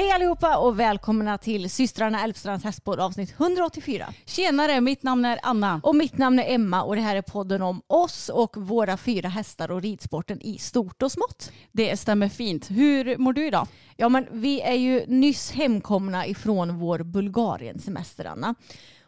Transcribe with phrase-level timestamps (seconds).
[0.00, 4.06] Hej allihopa och välkomna till systrarna Älvstrands hästpodd avsnitt 184.
[4.24, 5.80] Tjenare, mitt namn är Anna.
[5.82, 9.28] Och mitt namn är Emma och det här är podden om oss och våra fyra
[9.28, 11.52] hästar och ridsporten i stort och smått.
[11.72, 12.70] Det stämmer fint.
[12.70, 13.66] Hur mår du idag?
[13.96, 18.54] Ja men vi är ju nyss hemkomna ifrån vår Bulgarien-semester Anna.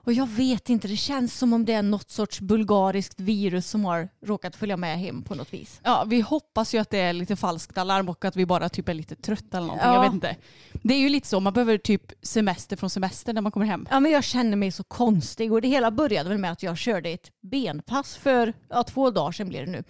[0.06, 3.84] Och jag vet inte, det känns som om det är något sorts bulgariskt virus som
[3.84, 5.80] har råkat följa med hem på något vis.
[5.84, 8.88] Ja, vi hoppas ju att det är lite falskt alarm och att vi bara typ
[8.88, 9.88] är lite trötta eller någonting.
[9.88, 9.94] Ja.
[9.94, 10.36] Jag vet inte.
[10.82, 13.86] Det är ju lite så, man behöver typ semester från semester när man kommer hem.
[13.90, 16.78] Ja men jag känner mig så konstig och det hela började väl med att jag
[16.78, 19.84] körde ett benpass för ja, två dagar sedan blir det nu.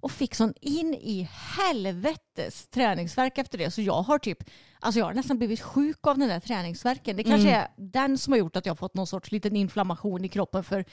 [0.00, 3.70] Och fick sån in i helvetes träningsverk efter det.
[3.70, 4.38] Så jag har typ,
[4.80, 7.16] alltså jag har nästan blivit sjuk av den där träningsverken.
[7.16, 10.24] Det kanske är den som har gjort att jag har fått någon sorts liten inflammation
[10.24, 10.64] i kroppen.
[10.64, 10.84] För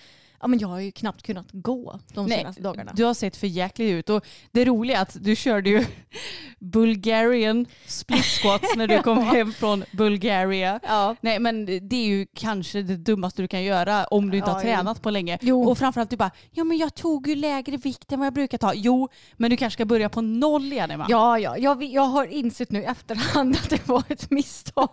[0.46, 2.92] ja, men jag har ju knappt kunnat gå de senaste dagarna.
[2.96, 5.86] Du har sett för jäklig ut och det roliga är att du körde ju
[6.60, 10.80] Bulgarian split squats när du kom hem från Bulgaria.
[10.84, 11.16] Ja.
[11.22, 14.54] Nej men det är ju kanske det dummaste du kan göra om du inte Ja,
[14.54, 14.68] har jo.
[14.68, 15.38] tränat på länge.
[15.42, 15.70] Jo.
[15.70, 18.58] Och framförallt du bara, ja men jag tog ju lägre vikt än vad jag brukar
[18.58, 18.74] ta.
[18.74, 21.06] Jo, men du kanske ska börja på noll igen Emma.
[21.10, 21.58] Ja, ja.
[21.58, 24.90] Jag, jag har insett nu i efterhand att det var ett misstag.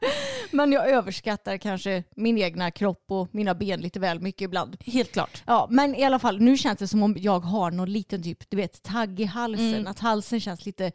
[0.50, 4.76] Men jag överskattar kanske min egna kropp och mina ben lite väl mycket ibland.
[4.96, 5.42] Helt klart.
[5.46, 8.50] Ja, men i alla fall, nu känns det som om jag har någon liten typ,
[8.50, 9.86] du vet, tagg i halsen.
[9.86, 10.92] Att halsen känns lite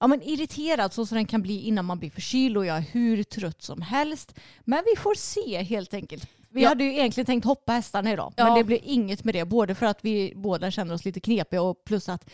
[0.00, 2.80] ja, men irriterad så som den kan bli innan man blir förkyld och jag är
[2.92, 4.34] hur trött som helst.
[4.64, 6.28] Men vi får se helt enkelt.
[6.50, 6.68] Vi Ja.
[6.68, 8.54] hade ju egentligen tänkt hoppa hästarna idag, men Ja.
[8.56, 9.44] det blev inget med det.
[9.44, 12.30] Både för att vi båda känner oss lite knepiga och plus att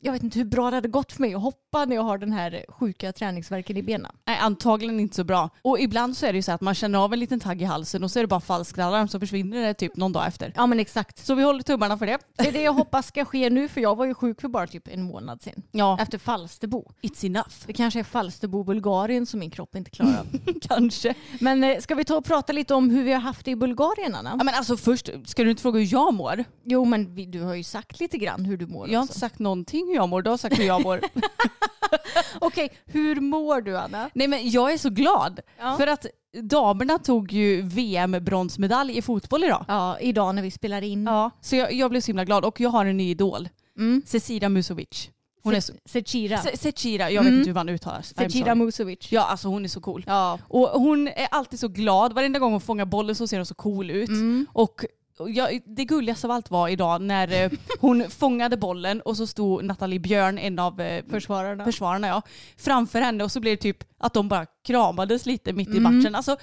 [0.00, 2.18] jag vet inte hur bra det hade gått för mig att hoppa när jag har
[2.18, 4.12] den här sjuka träningsverken i benen.
[4.26, 5.50] Nej, antagligen inte så bra.
[5.62, 7.64] Och ibland så är det ju så att man känner av en liten tagg i
[7.64, 10.52] halsen och så är det bara falskt alarm så försvinner det typ någon dag efter.
[10.56, 11.26] Ja men exakt.
[11.26, 12.18] Så vi håller tummarna för det.
[12.36, 14.66] Det är det jag hoppas ska ske nu för jag var ju sjuk för bara
[14.66, 15.62] typ en månad sedan.
[15.72, 16.92] Ja, Efter Falsterbo.
[17.02, 17.54] it's enough.
[17.66, 20.26] Det kanske är Falsterbo, Bulgarien som min kropp inte klarar av.
[20.60, 21.14] Kanske.
[21.40, 23.56] Men eh, ska vi ta och prata lite om hur vi har haft det i
[23.56, 24.34] Bulgarien Anna?
[24.38, 26.44] Ja, men alltså först, ska du inte fråga hur jag mår?
[26.64, 29.12] Jo men vi, du har ju sagt lite grann hur du mår Jag har också.
[29.12, 31.00] inte sagt någonting hur jag mår, du har sagt hur jag mår.
[32.38, 34.10] Okej, hur mår du Anna?
[34.14, 35.40] Nej men jag är så glad.
[35.58, 35.76] Ja.
[35.76, 36.06] För att
[36.42, 39.64] damerna tog ju VM-bronsmedalj i fotboll idag.
[39.68, 41.04] Ja, idag när vi spelar in.
[41.06, 43.48] Ja, så jag, jag blev så himla glad och jag har en ny idol.
[43.78, 44.02] Mm.
[44.06, 45.10] Cecilia Musovic.
[45.42, 45.72] Hon är så...
[45.84, 46.38] Secira.
[46.38, 47.38] Se- Secira, jag vet Mm.
[47.38, 48.14] inte hur man uttalas.
[48.14, 48.54] I'm Secira.
[48.54, 49.12] Musovic.
[49.12, 50.04] Ja alltså hon är så cool.
[50.06, 50.38] Ja.
[50.48, 52.12] Och hon är alltid så glad.
[52.12, 54.08] Varenda gång hon fångar bollen så ser hon så cool ut.
[54.08, 54.46] Mm.
[54.52, 54.84] Och
[55.26, 59.64] jag, det gulligaste av allt var idag när eh, hon fångade bollen och så stod
[59.64, 61.64] Nathalie Björn, en av eh, Försvararna.
[61.64, 62.22] försvararna, ja,
[62.56, 65.82] framför henne och så blev det typ att de bara kramades lite mitt i Mm.
[65.96, 66.14] matchen.
[66.14, 66.36] Alltså,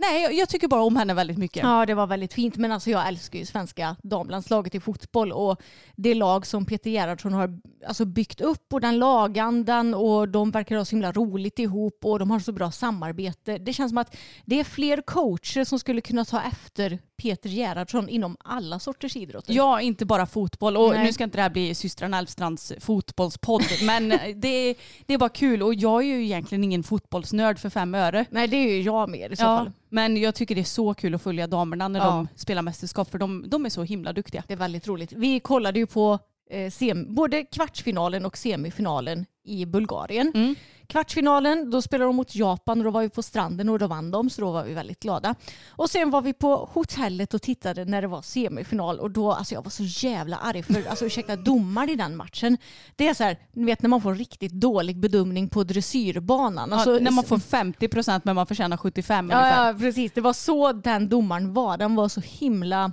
[0.00, 1.62] nej, jag, jag tycker bara om henne väldigt mycket.
[1.62, 2.56] Ja, det var väldigt fint.
[2.56, 5.62] Men alltså jag älskar ju svenska damlandslaget i fotboll och
[5.96, 10.76] det lag som Peter Gerhardsson har alltså, byggt upp och den lagandan och de verkar
[10.76, 13.58] ha så himla roligt ihop och de har så bra samarbete.
[13.58, 18.08] Det känns som att det är fler coacher som skulle kunna ta efter Peter Gerhardsson
[18.08, 19.52] inom alla sorters idrotter.
[19.52, 20.76] Ja, inte bara fotboll.
[20.76, 21.04] Och Nej.
[21.04, 24.74] nu ska inte det här bli systrarna Elfstrands fotbollspodd, men det, är-
[25.06, 25.62] det är bara kul.
[25.62, 28.24] Och jag är ju egentligen ingen fotbollsnörd för fem öre.
[28.30, 29.72] Nej, det är ju jag mer i så Ja, fall.
[29.88, 32.06] men jag tycker det är så kul att följa damerna när Ja.
[32.06, 34.42] de spelar mästerskap, för de, de är så himla duktiga.
[34.46, 35.12] Det är väldigt roligt.
[35.12, 36.18] Vi kollade ju på
[36.50, 40.32] eh, både kvartsfinalen och semifinalen i Bulgarien.
[40.34, 40.54] Mm.
[40.86, 44.10] Kvartsfinalen, då spelade de mot Japan och då var vi på stranden och då vann
[44.10, 45.34] de så då var vi väldigt glada.
[45.68, 49.54] Och sen var vi på hotellet och tittade när det var semifinal och då, alltså
[49.54, 52.58] jag var så jävla arg för, alltså ursäkta, domaren i den matchen.
[52.96, 56.72] Det är så här, ni vet när man får riktigt dålig bedömning på dressyrbanan.
[56.72, 59.66] Alltså, ja, när man får 50 procent men man förtjänar 75 Ja, ungefär.
[59.66, 60.12] ja, precis.
[60.12, 61.76] Det var så den domaren var.
[61.76, 62.92] Den var så himla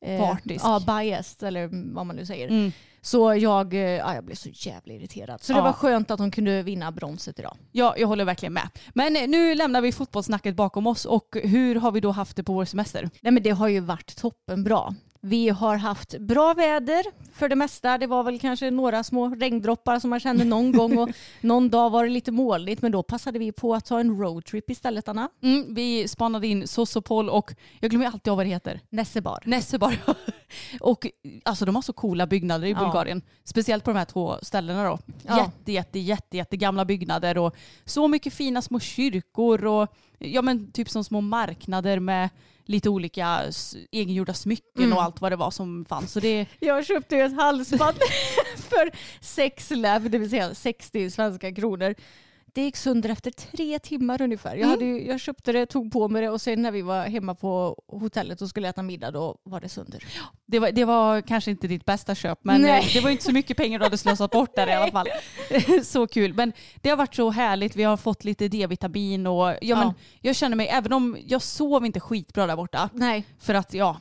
[0.00, 0.64] eh, Partisk.
[0.64, 2.48] Ja, biased eller vad man nu säger.
[2.48, 2.72] Mm.
[3.02, 5.42] Så jag, eh, ja, jag blev så jävla irriterad.
[5.42, 5.62] Så det Ja.
[5.64, 7.56] var skönt att hon kunde vinna bronset idag.
[7.72, 8.68] Ja, jag håller verkligen med.
[8.94, 12.42] Men eh, nu lämnar vi fotbollssnacket bakom oss och hur har vi då haft det
[12.42, 13.10] på vår semester?
[13.22, 14.94] Nej men det har ju varit toppenbra.
[15.22, 17.98] Vi har haft bra väder för det mesta.
[17.98, 21.08] Det var väl kanske några små regndroppar som man kände någon gång och
[21.40, 24.70] någon dag var det lite molnigt men då passade vi på att ta en roadtrip
[24.70, 25.28] istället Anna.
[25.42, 28.80] Mm, vi spanade in Sosopol och jag glömmer alltid av vad det heter.
[28.90, 29.42] Nessebar.
[29.44, 29.96] Nessebar.
[30.80, 31.06] och
[31.44, 32.78] alltså de har så coola byggnader i Ja.
[32.78, 33.22] Bulgarien.
[33.44, 34.98] Speciellt på de här två ställena då.
[35.26, 35.36] Ja.
[35.38, 39.88] Jätte, jätte, jätte, jätte gamla byggnader och så mycket fina små kyrkor och
[40.18, 42.28] ja men typ som små marknader med
[42.70, 43.42] lite olika
[43.92, 44.96] egengjorda smycken Mm.
[44.96, 46.12] och allt vad det var som fanns.
[46.12, 47.96] Så det, Jag köpte ju ett halsband
[48.56, 48.90] för
[49.20, 51.94] sex lev, det vill säga 60 svenska kronor.
[52.54, 54.56] Det gick sönder efter tre timmar ungefär.
[54.56, 57.04] Jag, hade ju, jag köpte det, tog på mig det och sen när vi var
[57.04, 60.04] hemma på hotellet och skulle äta middag då var det sönder.
[60.46, 62.80] det, var, det var kanske inte ditt bästa köp men Nej.
[62.80, 65.06] eh, det var inte så mycket pengar du hade slösat bort där i alla fall.
[65.84, 66.34] så kul.
[66.34, 67.76] Men det har varit så härligt.
[67.76, 69.84] Vi har fått lite D-vitamin och ja, Ja.
[69.84, 73.74] Men jag känner mig, även om jag sov inte skitbra där borta, Nej, För att
[73.74, 73.96] ja,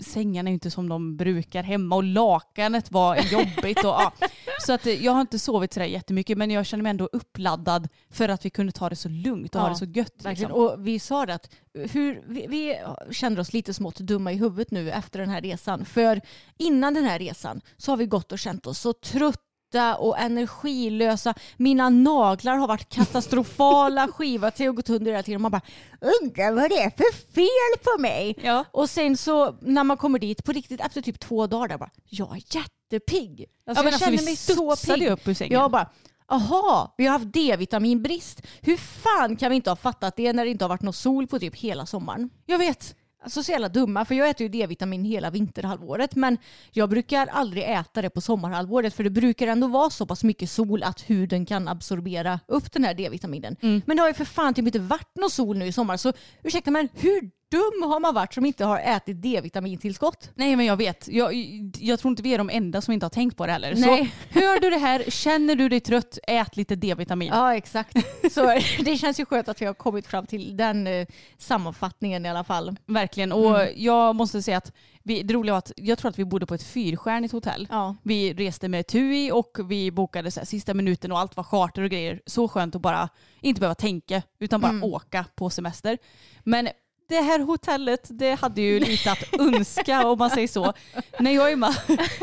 [0.00, 3.78] sängarna är ju inte som de brukar hemma och lakanet var jobbigt.
[3.78, 4.12] Och, ja.
[4.66, 7.87] Så att eh, jag har inte sovit sådär jättemycket men jag känner mig ändå uppladdad
[8.10, 10.24] för att vi kunde ta det så lugnt och ha Ja, det så gött.
[10.24, 10.52] Liksom.
[10.52, 12.78] Och vi sa det att hur, vi, vi
[13.10, 15.84] känner oss lite smått dumma i huvudet nu efter den här resan.
[15.84, 16.20] För
[16.58, 21.34] innan den här resan så har vi gått och känt oss så trötta och energilösa.
[21.56, 25.42] Mina naglar har varit katastrofala, skivat sig och gått under hela tiden.
[25.42, 25.62] Man bara
[26.00, 28.36] undrar vad det är för fel på mig.
[28.42, 28.64] Ja.
[28.70, 31.90] Och sen så när man kommer dit på riktigt efter typ två dagar där bara
[32.04, 33.46] jag är jättepigg.
[33.66, 35.08] Alltså, ja, jag alltså, känner mig så pigg.
[35.08, 35.52] upp ur sängen.
[35.52, 35.90] Jag bara,
[36.28, 38.46] aha, vi har haft D-vitaminbrist.
[38.60, 41.26] Hur fan kan vi inte ha fattat det när det inte har varit någon sol
[41.26, 42.30] på typ hela sommaren?
[42.46, 42.94] Jag vet.
[43.22, 46.38] Alltså så jävla dumma, för jag äter ju D-vitamin hela vinterhalvåret men
[46.70, 50.50] jag brukar aldrig äta det på sommarhalvåret för det brukar ändå vara så pass mycket
[50.50, 53.56] sol att huden kan absorbera upp den här D-vitaminen.
[53.62, 53.82] Mm.
[53.86, 56.12] Men det har ju för fan typ inte varit någon sol nu i sommar så
[56.42, 60.30] ursäkta men hur dum har man varit som inte har ätit D-vitamintillskott?
[60.34, 61.08] Nej men jag vet.
[61.08, 61.34] Jag,
[61.78, 63.74] jag tror inte vi är de enda som inte har tänkt på det heller.
[63.76, 64.12] Nej.
[64.32, 67.28] Så hör du det här, känner du dig trött, ät lite D-vitamin.
[67.32, 67.96] Ja exakt.
[68.32, 68.46] Så
[68.84, 71.06] det känns ju skönt att vi har kommit fram till den eh,
[71.38, 72.76] sammanfattningen i alla fall.
[72.86, 73.32] Verkligen.
[73.32, 73.72] Och Mm.
[73.76, 74.72] jag måste säga att
[75.02, 77.66] vi, det roliga var att jag tror att vi bodde på ett fyrstjärnigt hotell.
[77.70, 77.96] Ja.
[78.02, 81.82] Vi reste med TUI och vi bokade så här, sista minuten och allt var charter
[81.82, 82.20] och grejer.
[82.26, 83.08] Så skönt att bara
[83.40, 84.84] inte behöva tänka utan bara Mm.
[84.84, 85.98] åka på semester.
[86.44, 86.68] Men
[87.08, 90.72] det här hotellet det hade ju lite att önska om man säger så.
[91.18, 91.74] När jag och Emma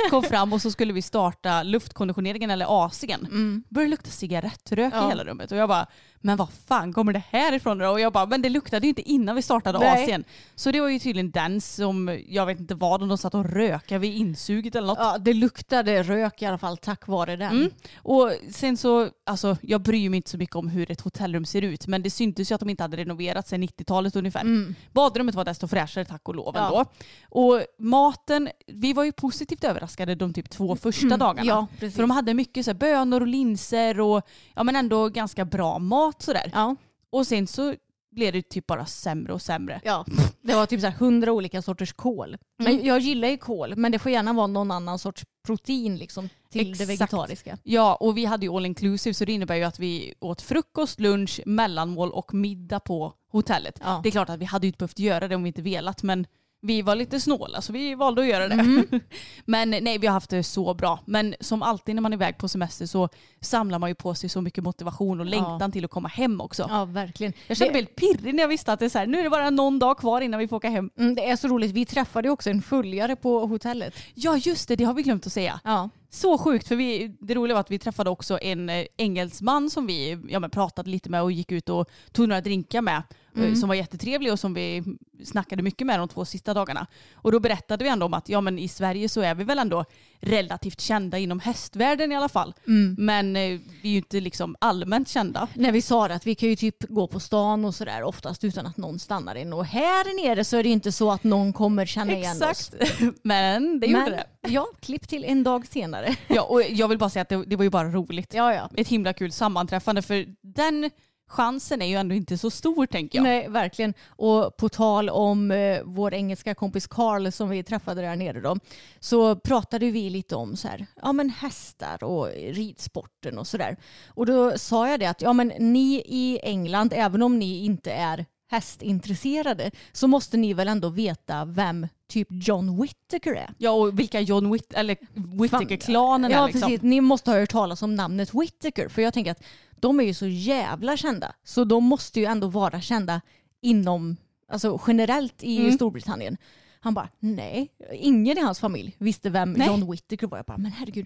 [0.10, 3.28] kom fram och så skulle vi starta luftkonditioneringen eller AC'n
[3.70, 5.04] började det lukta cigarettrök Mm.
[5.04, 5.06] Ja.
[5.06, 5.88] i hela rummet och jag bara
[6.26, 7.90] men vad fan kommer det här ifrån då?
[7.90, 10.08] Och jag bara men det luktade ju inte innan vi startade Nej.
[10.08, 10.24] AC'n.
[10.56, 13.98] Så det var ju tydligen den som jag vet inte vad de satt och röka
[13.98, 14.98] vid insuget eller något.
[15.00, 17.52] Ja, det luktade rök i alla fall tack vare den.
[17.52, 17.72] Mm.
[17.98, 21.62] Och sen så, alltså jag bryr mig inte så mycket om hur ett hotellrum ser
[21.62, 24.42] ut men det syntes ju att de inte hade renoverat sedan 90-talet ungefär.
[24.42, 24.76] Mm.
[24.92, 26.66] Badrummet var desto fräschare tack och lov Ja.
[26.66, 26.86] ändå.
[27.30, 31.42] Och maten, vi var ju positivt överraskade de typ två första dagarna.
[31.42, 31.48] Mm.
[31.48, 31.96] Ja, precis.
[31.96, 35.80] För de hade mycket så här bönor och linser och ja men ändå ganska bra
[35.80, 36.50] mat sådär.
[36.54, 36.76] Ja,
[37.10, 37.76] Och sen så
[38.12, 39.82] blev det typ bara sämre och sämre.
[39.84, 40.06] ja.
[40.42, 42.38] Det var typ så hundra olika sorters kål.
[42.58, 42.86] Men Mm.
[42.86, 46.62] jag gillar ju kål, men det får gärna vara någon annan sorts protein liksom till
[46.62, 46.80] Exakt.
[46.80, 47.58] det vegetariska.
[47.64, 51.00] Ja, och vi hade ju all inclusive så det innebär ju att vi åt frukost,
[51.00, 53.80] lunch, mellanmål och middag på hotellet.
[53.84, 54.00] Ja.
[54.04, 56.04] Det är klart att vi hade ju inte behövt göra det om vi inte velat
[56.04, 56.26] men
[56.66, 58.54] vi var lite snåla så vi valde att göra det.
[58.56, 58.86] Mm.
[59.46, 61.00] men nej, vi har haft det så bra.
[61.06, 63.10] Men som alltid när man är iväg på semester så
[63.42, 66.66] samlar man ju på sig så mycket motivation och längtan till att komma hem också.
[66.70, 67.34] Ja, verkligen.
[67.48, 69.24] Jag kände mig helt pirrig när jag visste att det är så här, nu är
[69.24, 70.90] det bara någon dag kvar innan vi får åka hem.
[70.98, 71.72] mm, det är så roligt.
[71.72, 73.94] Vi träffade ju också en följare på hotellet.
[74.14, 75.60] Ja just det, det har vi glömt att säga.
[75.64, 79.70] Ja, Så sjukt, för vi, det roliga var att vi träffade också en eh, engelsman
[79.70, 83.04] som vi ja, pratade lite med och gick ut och tog några drinkar med.
[83.38, 84.84] eh, Som var jättetrevlig och som vi
[85.24, 86.88] snackade mycket med de två sista dagarna.
[87.14, 89.60] Och då berättade vi ändå om att ja, men i Sverige så är vi väl
[89.60, 89.86] ändå
[90.20, 92.54] relativt kända inom hästvärlden i alla fall.
[92.98, 95.48] Men eh, vi är ju inte liksom allmänt kända.
[95.54, 98.44] när vi sa det att vi kan ju typ gå på stan och sådär oftast
[98.44, 99.54] utan att någon stannar in.
[99.54, 102.72] Och här nere så är det inte så att någon kommer känna igen oss.
[102.74, 103.02] Exakt.
[103.24, 104.26] men det gjorde Men, det.
[104.48, 106.16] Ja, klipp till en dag senare.
[106.28, 108.34] Ja, och jag vill bara säga att det, det var ju bara roligt.
[108.34, 108.70] Ja, ja.
[108.78, 110.90] Ett himla kul sammanträffande för den
[111.28, 113.24] chansen är ju ändå inte så stor tänker jag.
[113.24, 113.94] Nej, verkligen.
[114.08, 118.58] Och på tal om eh, vår engelska kompis Carl som vi träffade där nere då,
[119.00, 123.78] så pratade vi lite om så här, ja men hästar och ridsporten och sådär.
[124.08, 127.92] Och då sa jag det att ja men ni i England, även om ni inte
[127.92, 133.50] är hästintresserade så måste ni väl ändå veta vem typ John Whittaker är?
[133.58, 134.98] Ja och vilka John Whitt eller
[135.42, 136.62] Whittaker-klanen ja, är liksom.
[136.62, 136.82] precis.
[136.82, 139.44] Ni måste ha hört talas om namnet Whittaker för jag tänker att
[139.80, 143.22] de är ju så jävla kända så de måste ju ändå vara kända
[143.62, 144.18] inom,
[144.52, 145.72] alltså generellt i Mm.
[145.72, 146.38] Storbritannien.
[146.80, 149.68] Han bara, nej, ingen i hans familj visste vem Nej.
[149.68, 150.38] John Whittaker var.
[150.38, 151.06] Jag bara, men herregud,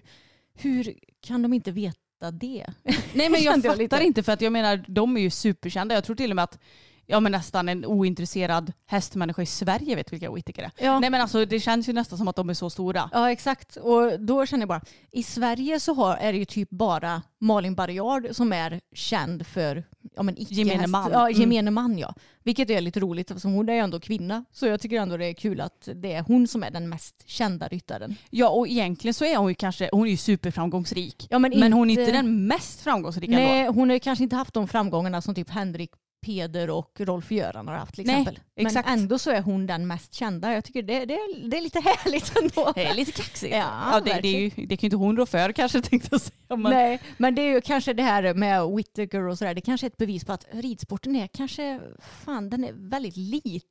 [0.54, 2.66] hur kan de inte veta det?
[3.14, 4.02] Nej men jag jag fattar lite.
[4.02, 5.94] inte för att jag menar de är ju superkända.
[5.94, 6.58] Jag tror till och med att
[7.10, 10.70] ja, men nästan en ointresserad hästmänniska i Sverige vet vilka Whittaker är.
[10.84, 11.00] Ja.
[11.00, 13.10] Nej men alltså det känns ju nästan som att de är så stora.
[13.12, 14.80] Ja exakt och då känner jag bara,
[15.12, 19.84] i Sverige så har, är det ju typ bara Malin Barriard som är känd för
[20.16, 21.10] ja, men Gemene man.
[21.12, 21.40] Ja, Mm.
[21.40, 22.14] gemene man ja.
[22.42, 24.44] Vilket är lite roligt eftersom hon är ju ändå kvinna.
[24.52, 27.22] Så jag tycker ändå det är kul att det är hon som är den mest
[27.26, 28.16] kända ryttaren.
[28.30, 31.26] Ja och egentligen så är hon ju kanske, hon är ju superframgångsrik.
[31.30, 33.48] Ja, men men hon är inte- den mest framgångsrika ändå.
[33.48, 35.90] Nej, hon har ju kanske inte haft de framgångarna som typ Henrik
[36.20, 38.42] Peder och Rolf-Göran har haft till Nej, exempel.
[38.56, 38.88] exakt.
[38.88, 40.52] Men ändå så är hon den mest kända.
[40.54, 42.72] Jag tycker det, det, är, det är lite härligt ändå.
[42.74, 43.54] Det är lite kaxigt.
[43.54, 46.20] Ja, det, det, är ju, det kan ju inte hon rå för kanske tänkte jag
[46.20, 46.56] säga.
[46.56, 49.54] Men Nej, men det är ju kanske det här med Whittaker och sådär.
[49.54, 53.70] Det kanske är ett bevis på att ridsporten är kanske, fan den är väldigt liten.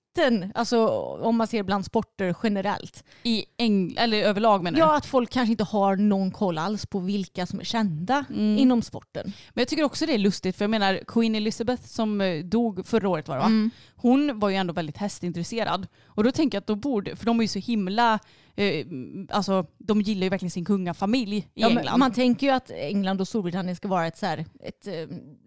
[0.55, 0.87] Alltså
[1.21, 3.03] om man ser bland sporter generellt.
[3.23, 4.79] I Eng eller överlag menar du?
[4.79, 8.57] Ja, att folk kanske inte har någon koll alls på vilka som är kända Mm.
[8.57, 9.23] inom sporten.
[9.53, 12.87] Men jag tycker också det är lustigt för jag menar Queen Elizabeth som eh, dog
[12.87, 13.45] förra året var det va?
[13.47, 13.69] Mm.
[13.95, 15.87] Hon var ju ändå väldigt hästintresserad.
[16.05, 18.19] Och då tänker jag att då borde, för de är ju så himla,
[18.63, 18.85] eh,
[19.29, 21.99] alltså de gillar ju verkligen sin kungafamilj i Ja, England.
[21.99, 24.93] man tänker ju att England och Storbritannien ska vara ett, så här, ett eh,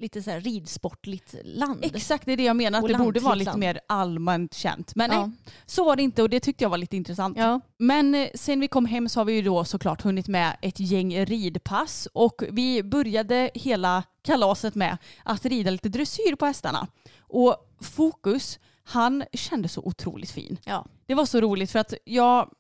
[0.01, 1.79] lite så här ridsportligt land.
[1.83, 4.95] Exakt det är det jag menar, att Och det borde vara lite mer allmänt känt.
[4.95, 5.27] Men Ja.
[5.27, 7.37] nej, så var det inte och det tyckte jag var lite intressant.
[7.39, 7.61] Ja.
[7.79, 10.81] Men eh, sen vi kom hem så har vi ju då såklart hunnit med ett
[10.81, 16.87] gäng ridpass och vi började hela kalaset med att rida lite dressyr på hästarna.
[17.21, 20.59] Och Fokus, han kändes så otroligt fin.
[20.65, 20.87] Ja.
[21.07, 22.51] Det var så roligt för att jag,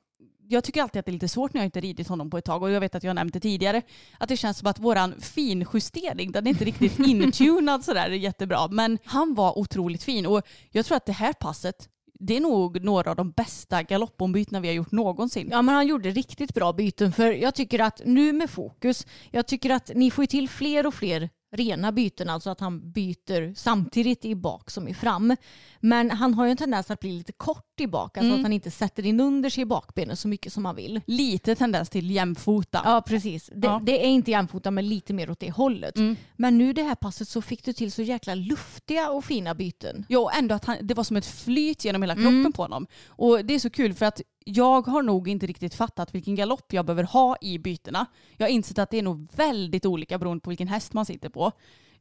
[0.53, 2.45] jag tycker alltid att det är lite svårt när jag inte ridit honom på ett
[2.45, 3.83] tag och jag vet att jag nämnt det tidigare.
[4.19, 8.69] Att det känns som att våran finjustering, den är inte riktigt intunad sådär jättebra.
[8.69, 11.89] Men han var otroligt fin och jag tror att det här passet
[12.25, 15.49] det är nog några av de bästa galoppombytena vi har gjort någonsin.
[15.51, 19.47] Ja men han gjorde riktigt bra byten för jag tycker att nu med fokus, jag
[19.47, 24.25] tycker att ni får till fler och fler rena byten, alltså att han byter samtidigt
[24.25, 25.37] i bak som i fram.
[25.81, 28.41] Men han har ju en tendens att bli lite kort i bak, alltså Mm.
[28.41, 31.01] att han inte sätter in under sig i bakbenen så mycket som han vill.
[31.07, 32.81] Lite tendens till jämfota.
[32.85, 33.81] Ja precis, det, Ja.
[33.85, 35.97] det är inte jämfota men lite mer åt det hållet.
[35.97, 36.17] Mm.
[36.37, 40.05] Men nu det här passet så fick du till så jäkla luftiga och fina byten.
[40.09, 42.87] Ja, och ändå att han, det var som ett flyt genom hela kroppen på honom.
[43.07, 46.73] Och det är så kul för att jag har nog inte riktigt fattat vilken galopp
[46.73, 48.07] jag behöver ha i bytena.
[48.37, 51.29] Jag har insett att det är nog väldigt olika beroende på vilken häst man sitter
[51.29, 51.53] på.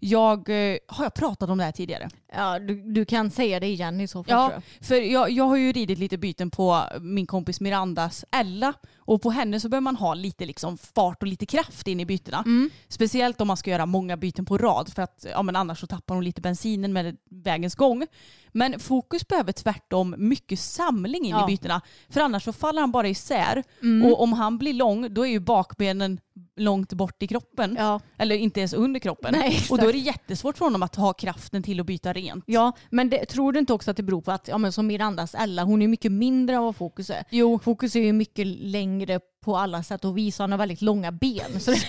[0.04, 2.10] Jag, eh, har jag pratat om det här tidigare?
[2.34, 4.88] Ja, du, du kan säga det igen i så fall Ja, jag.
[4.88, 9.30] för jag, jag har ju ridit lite byten på min kompis Mirandas Ella och på
[9.32, 12.46] henne så behöver man ha lite liksom fart och lite kraft in i bytena.
[12.88, 15.88] Speciellt om man ska göra många byten på rad för att ja, men annars så
[15.88, 18.08] tappar hon lite bensinen med vägens gång.
[18.52, 21.44] Men Fokus behöver tvärtom mycket samling in Ja.
[21.44, 23.64] i bytena för annars så faller han bara isär
[24.06, 26.20] och om han blir lång då är ju bakbenen
[26.56, 27.76] långt bort i kroppen.
[27.80, 28.00] Ja.
[28.18, 29.34] Eller inte ens under kroppen.
[29.38, 32.44] Nej, och då är det jättesvårt för honom att ha kraften till att byta rent.
[32.48, 34.88] Ja, men det, tror du inte också att det beror på att, ja, men som
[34.88, 37.24] Mirandas Ella, hon är mycket mindre än vad Fokus är.
[37.30, 37.60] Jo.
[37.60, 41.60] Fokus är ju mycket längre på alla sätt och vis han har väldigt långa ben.
[41.60, 41.86] Så det,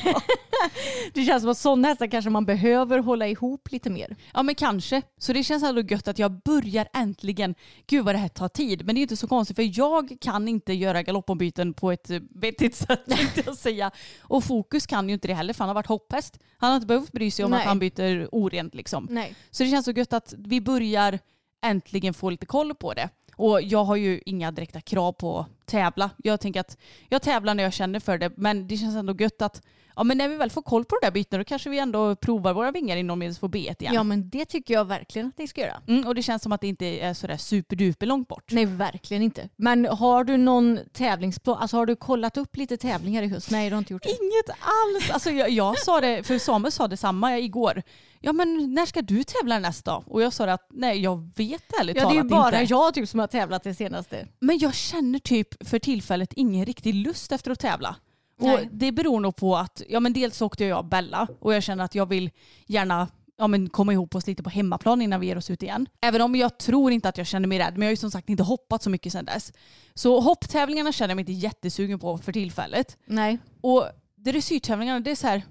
[1.15, 4.17] det känns som att sådana hästar kanske man behöver hålla ihop lite mer.
[4.35, 5.03] Ja men kanske.
[5.19, 7.55] Så det känns ändå gött att jag börjar äntligen.
[7.87, 8.87] Gud vad det här tar tid.
[8.87, 12.21] Men det är inte så konstigt för jag kan inte göra galoppombyten på ett eh,
[12.35, 13.91] vettigt sätt tänkte jag säga.
[14.21, 16.39] Och Fokus kan ju inte det heller för han har varit hopphäst.
[16.57, 17.61] Han har inte behövt bry sig om Nej.
[17.61, 19.09] att han byter orent liksom.
[19.11, 19.35] Nej.
[19.51, 21.19] Så det känns så gött att vi börjar
[21.65, 23.09] äntligen få lite koll på det.
[23.37, 26.11] Och jag har ju inga direkta krav på att tävla.
[26.17, 26.77] Jag tänker att
[27.09, 28.33] jag tävlar när jag känner för det.
[28.37, 29.63] Men det känns ändå gött att
[29.97, 32.17] ja, men när vi väl får koll på det där bytena då kanske vi ändå
[32.17, 33.95] provar våra vingar inom medelst B1 igen.
[33.95, 35.83] Ja men det tycker jag verkligen att ni ska göra.
[35.89, 38.45] Mm, och det känns som att det inte är sådär superduper långt bort.
[38.51, 39.49] Nej verkligen inte.
[39.57, 43.51] Men har du någon tävlingsplan, alltså har du kollat upp lite tävlingar i höst?
[43.51, 44.09] Nej du har inte gjort det.
[44.09, 45.11] Inget alls.
[45.11, 47.83] Alltså jag, jag sa det, för Samuel sa detsamma igår.
[48.23, 49.97] Ja men när ska du tävla nästa?
[49.97, 52.75] Och jag sa att nej jag vet ärligt Ja det är talat bara inte.
[52.75, 54.29] jag typ som har tävlat det senaste.
[54.41, 57.97] Men jag känner typ för tillfället ingen riktig lust efter att tävla.
[58.41, 58.69] Och Nej.
[58.73, 61.85] det beror nog på att, ja men dels åkte jag och Bella och jag känner
[61.85, 62.31] att jag vill
[62.67, 65.89] gärna ja, men komma ihop oss lite på hemmaplan innan vi ger oss ut igen.
[66.01, 68.11] Även om jag tror inte att jag känner mig rädd, men jag har ju som
[68.11, 69.53] sagt inte hoppat så mycket sedan dess.
[69.95, 72.97] Så hopptävlingarna känner jag mig inte jättesugen på för tillfället.
[73.07, 73.39] Nej.
[73.61, 73.87] Och
[74.17, 75.43] dressyrtävlingarna, det är så här,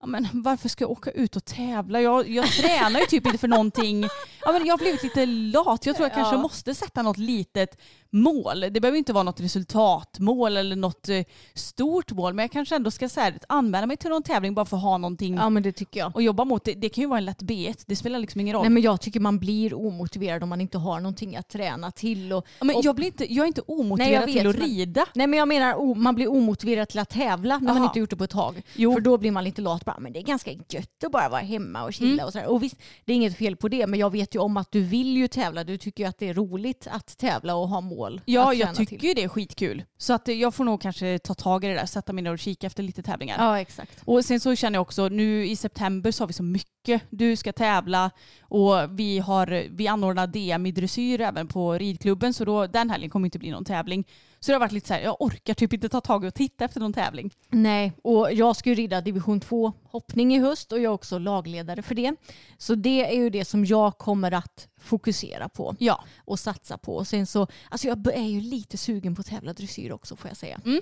[0.00, 2.00] ja, men varför ska jag åka ut och tävla?
[2.00, 4.02] Jag, jag tränar ju typ inte för någonting.
[4.44, 5.86] Ja, men jag har blivit lite lat.
[5.86, 6.40] Jag tror jag kanske Ja.
[6.42, 7.78] måste sätta något litet
[8.10, 8.60] mål.
[8.60, 11.24] Det behöver inte vara något resultatmål eller något eh,
[11.54, 12.34] stort mål.
[12.34, 14.82] Men jag kanske ändå ska så här, anmäla mig till någon tävling bara för att
[14.82, 16.12] ha någonting Ja men det tycker jag.
[16.18, 16.64] att jobba mot.
[16.64, 17.84] Det, det kan ju vara en lätt B1.
[17.86, 18.62] Det spelar liksom ingen roll.
[18.62, 22.32] Nej men jag tycker man blir omotiverad om man inte har någonting att träna till.
[22.32, 24.46] Och, Ja, men och, jag, blir inte, jag är inte Nej, omotiverad jag vet, till
[24.48, 25.06] att men- rida.
[25.14, 27.84] Nej men jag menar man blir omotiverad till att tävla när man Jaha.
[27.84, 28.62] inte gjort det på ett tag.
[28.74, 28.92] Jo.
[28.92, 31.40] För då blir man lite lat bara, men det är ganska gött att bara vara
[31.40, 32.26] hemma och chilla Mm.
[32.26, 32.46] och sådär.
[32.46, 34.80] Och visst, det är inget fel på det, men jag vet ju om att du
[34.82, 35.64] vill ju tävla.
[35.64, 38.74] Du tycker ju att det är roligt att tävla och ha mål Ja, att jag
[38.74, 39.08] tycker till.
[39.08, 39.84] ju det är skitkul.
[39.98, 42.32] Så att eh, jag får nog kanske ta tag i det där, sätta mig ner
[42.32, 43.36] och kika efter lite tävlingar.
[43.38, 44.02] Ja, exakt.
[44.04, 46.68] Och sen så känner jag också, nu i september så har vi så mycket.
[47.10, 52.44] Du ska tävla och vi, har, vi anordnar DM i dressyr även på ridklubben så
[52.44, 54.04] då, den helgen kommer inte bli någon tävling.
[54.40, 56.34] Så det har varit lite så här, jag orkar typ inte ta tag i och
[56.34, 57.30] titta efter någon tävling.
[57.48, 61.18] Nej, och jag ska ju rida division 2 hoppning i höst och jag är också
[61.18, 62.14] lagledare för det.
[62.58, 66.96] Så det är ju det som jag kommer att fokusera på Ja, och satsa på.
[66.96, 70.30] Och sen så, alltså jag är ju lite sugen på att tävla dressyr också får
[70.30, 70.60] jag säga.
[70.64, 70.80] Mm.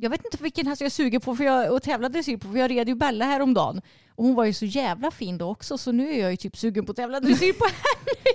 [0.00, 2.48] Jag vet inte vilken häst jag är sugen på för jag, att tävla dressyr på
[2.48, 3.80] för jag red ju Bella häromdagen.
[4.14, 6.56] Och hon var ju så jävla fin då också så nu är jag ju typ
[6.56, 8.30] sugen på att tävla dressyr på henne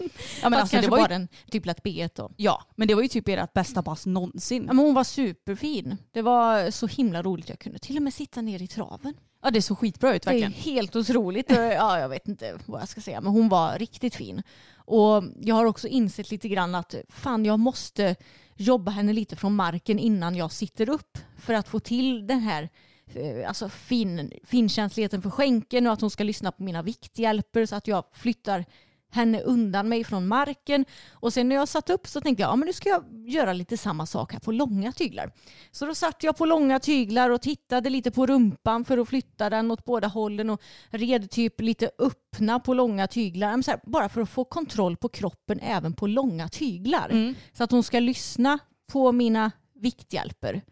[0.00, 0.10] igen.
[0.42, 2.30] ja men, alltså, kanske det var ju, bara en typ lätt B1 då.
[2.36, 4.64] ja men det var ju typ ert bästa pass någonsin.
[4.66, 5.96] Ja, men hon var superfin.
[6.12, 7.48] Det var så himla roligt.
[7.48, 9.14] Jag kunde till och med sitta ner i traven.
[9.42, 10.52] Ja det såg skitbra ut Det är verkligen.
[10.52, 11.46] helt otroligt.
[11.50, 14.42] Ja, jag vet inte vad jag ska säga, men hon var riktigt fin.
[14.76, 18.16] Och jag har också insett lite grann att fan, jag måste
[18.58, 22.68] jobba henne lite från marken innan jag sitter upp för att få till den här
[23.14, 27.76] eh, alltså fin, finkänsligheten för skänken och att hon ska lyssna på mina vikthjälper så
[27.76, 28.64] att jag flyttar
[29.10, 30.84] henne undan mig från marken.
[31.10, 33.52] Och sen när jag satt upp så tänkte jag, ja men nu ska jag göra
[33.52, 35.32] lite samma sak här på långa tyglar.
[35.70, 39.50] Så då satt jag på långa tyglar och tittade lite på rumpan för att flytta
[39.50, 43.48] den åt båda hållen och red typ lite öppna på långa tyglar.
[43.48, 47.08] Här, bara för att få kontroll på kroppen även på långa tyglar.
[47.10, 47.34] Mm.
[47.52, 48.58] Så att hon ska lyssna
[48.92, 50.62] på mina vikthjälper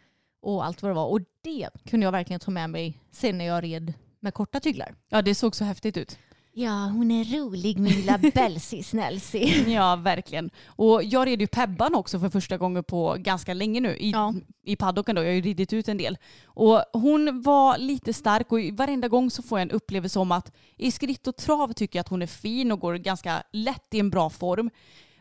[0.43, 1.07] och allt vad det var.
[1.07, 4.95] Och det kunde jag verkligen ta med mig sen när jag red med korta tyglar.
[5.09, 6.19] Ja det såg så häftigt ut.
[6.59, 9.65] Ja, hon är rolig min lilla Belsi Snellsi.
[9.73, 10.51] Ja, verkligen.
[10.67, 14.35] Och jag red ju Pebban också för första gången på ganska länge nu i, Ja.
[14.65, 15.23] i paddocken då.
[15.23, 16.19] Jag har ju ridit ut en del.
[16.45, 20.53] Och hon var lite stark och varenda gång så får jag en upplevelse om att
[20.77, 23.99] i skritt och trav tycker jag att hon är fin och går ganska lätt i
[24.01, 24.71] en bra form.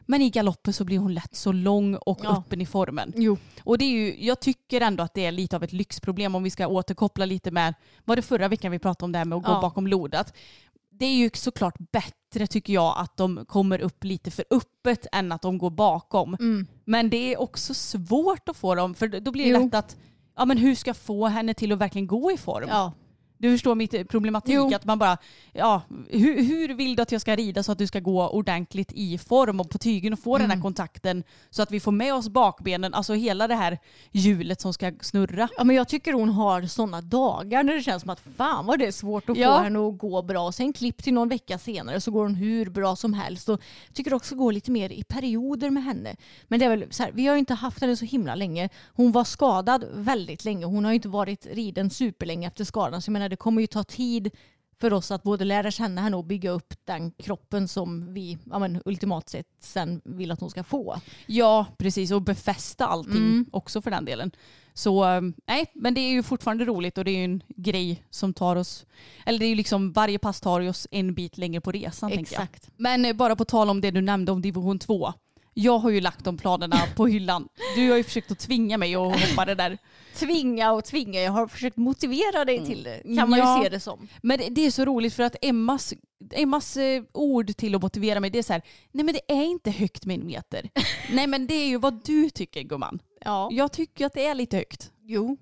[0.07, 2.37] Men i galoppen så blir hon lätt så lång och Ja.
[2.37, 3.13] öppen i formen.
[3.15, 3.37] Jo.
[3.63, 6.43] Och det är ju, jag tycker ändå att det är lite av ett lyxproblem om
[6.43, 7.73] vi ska återkoppla lite med,
[8.05, 9.61] var det förra veckan vi pratade om det här med att gå Ja.
[9.61, 10.33] bakom lodat?
[10.99, 15.31] Det är ju såklart bättre tycker jag att de kommer upp lite för öppet än
[15.31, 16.33] att de går bakom.
[16.39, 16.67] Mm.
[16.85, 19.63] Men det är också svårt att få dem för då blir det Jo.
[19.65, 19.97] lätt att
[20.37, 22.67] ja, men hur ska jag få henne till att verkligen gå i form?
[22.69, 22.93] Ja.
[23.37, 24.75] Du förstår mitt problematik Jo.
[24.75, 25.17] att man bara,
[25.53, 28.91] ja, hur, hur vill du att jag ska rida så att du ska gå ordentligt
[28.91, 30.57] i form och på tygen och få den Mm.
[30.57, 33.77] här kontakten så att vi får med oss bakbenen, alltså hela det här
[34.11, 35.49] hjulet som ska snurra.
[35.57, 38.79] Ja, men jag tycker hon har sådana dagar när det känns som att fan vad
[38.79, 39.57] det är svårt att Ja.
[39.57, 40.51] få henne att gå bra.
[40.51, 43.49] Sen klipp till någon vecka senare så går hon hur bra som helst.
[43.49, 46.15] Och jag tycker också gå lite mer i perioder med henne.
[46.47, 48.69] Men det är väl så här, vi har ju inte haft henne så himla länge.
[48.93, 50.65] Hon var skadad väldigt länge.
[50.65, 53.01] Hon har inte varit riden superlänge efter skadan.
[53.01, 54.31] Så jag menar det kommer ju ta tid
[54.79, 58.59] för oss att både lära känna henne och bygga upp den kroppen som vi ja,
[58.59, 61.01] men, ultimat sett sen vill att hon ska få.
[61.25, 62.11] Ja, precis.
[62.11, 63.45] Och befästa allting Mm.
[63.51, 64.31] också för den delen.
[64.73, 68.03] Så eh, nej, men det är ju fortfarande roligt och det är ju en grej
[68.09, 68.85] som tar oss,
[69.25, 72.11] eller det är ju liksom varje pass tar oss en bit längre på resan.
[72.11, 72.69] Exakt.
[72.77, 75.13] Men eh, bara på tal om det du nämnde om division 2.
[75.57, 77.47] Jag har ju lagt de planerna på hyllan.
[77.75, 79.77] Du har ju försökt att tvinga mig att hoppa det där.
[80.15, 81.21] Tvinga och tvinga.
[81.21, 83.01] Jag har försökt motivera dig till det.
[83.17, 83.57] Kan man Ja.
[83.57, 84.07] ju se det som.
[84.21, 85.93] Men det- det är så roligt för att Emmas,
[86.33, 89.43] Emmas eh, ord till att motivera mig det är så här, nej men det är
[89.45, 90.69] inte högt med en meter.
[91.13, 92.99] nej men det är ju vad du tycker gumman.
[93.25, 93.49] Ja.
[93.51, 94.91] Jag tycker att det är lite högt.
[95.03, 95.37] Jo.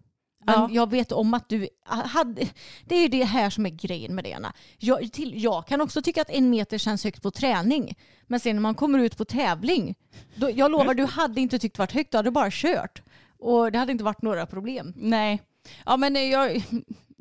[0.45, 0.69] Men Ja.
[0.71, 2.47] jag vet om att du hade...
[2.86, 4.53] Det är ju det här som är grejen med det ena.
[4.77, 7.95] Jag, till, jag kan också tycka att en meter känns högt på träning.
[8.27, 9.95] Men sen när man kommer ut på tävling.
[10.36, 12.12] Då, jag lovar, du hade inte tyckt det varit högt.
[12.12, 13.01] Du hade bara kört.
[13.39, 14.93] Och det hade inte varit några problem.
[14.97, 15.41] Nej.
[15.86, 16.63] Ja men eh, jag,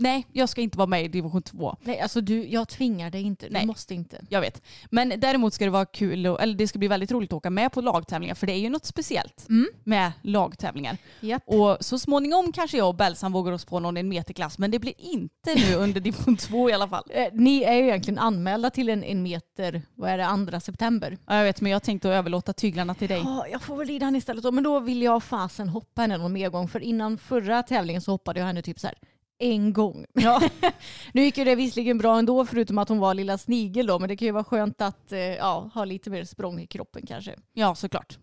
[0.03, 1.77] nej, jag ska inte vara med i division 2.
[1.83, 3.47] Nej, alltså du, jag tvingar dig inte.
[3.47, 3.67] Du Nej.
[3.67, 4.21] måste inte.
[4.29, 4.63] Jag vet.
[4.91, 7.51] Men däremot ska det vara kul, och, eller det ska bli väldigt roligt att åka
[7.51, 9.67] med på lagtävlingar för det är ju något speciellt Mm.
[9.85, 10.97] med lagtävlingar.
[11.21, 11.43] Japp.
[11.47, 14.79] Och så småningom kanske jag och Belsan vågar oss på någon en meterklass men det
[14.79, 17.05] blir inte nu under division 2 i alla fall.
[17.11, 21.19] Eh, Ni är ju egentligen anmälda till en, en meter, vad är det, andra september.
[21.27, 23.21] Ja, jag vet men jag tänkte överlåta tyglarna till dig.
[23.25, 24.53] Ja, jag får väl rida henne istället då.
[24.53, 26.69] Men då vill jag fasen hoppa henne någon mer gång.
[26.69, 28.97] För innan förra tävlingen så hoppade jag henne typ så här
[29.43, 30.05] en gång.
[30.13, 30.43] Ja.
[31.13, 34.09] nu gick ju det visserligen bra ändå förutom att hon var lilla snigel då men
[34.09, 37.35] det kan ju vara skönt att eh, ja, ha lite mer språng i kroppen kanske.
[37.53, 38.19] Ja såklart.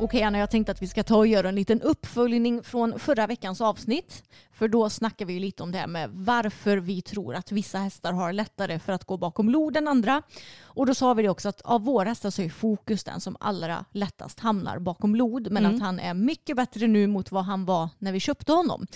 [0.00, 3.26] Okej Anna, jag tänkte att vi ska ta och göra en liten uppföljning från förra
[3.26, 4.22] veckans avsnitt.
[4.52, 8.12] För då snackar vi lite om det här med varför vi tror att vissa hästar
[8.12, 10.22] har lättare för att gå bakom lod än andra.
[10.62, 13.36] Och då sa vi det också att av våra hästar så är fokus den som
[13.40, 15.52] allra lättast hamnar bakom lod.
[15.52, 15.76] Men mm.
[15.76, 18.86] att han är mycket bättre nu mot vad han var när vi köpte honom.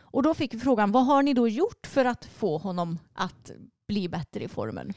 [0.00, 3.50] Och då fick vi frågan, vad har ni då gjort för att få honom att
[3.88, 4.94] bli bättre i formen?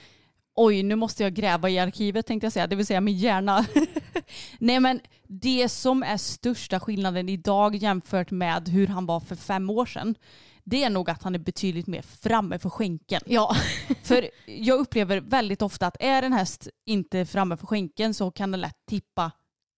[0.55, 3.65] Oj, nu måste jag gräva i arkivet tänkte jag säga, det vill säga min hjärna.
[4.59, 9.69] Nej men det som är största skillnaden idag jämfört med hur han var för fem
[9.69, 10.15] år sedan,
[10.63, 13.21] det är nog att han är betydligt mer framme för skänken.
[13.25, 13.55] Ja.
[14.03, 18.51] för jag upplever väldigt ofta att är en häst inte framme för skänken så kan
[18.51, 19.31] den lätt tippa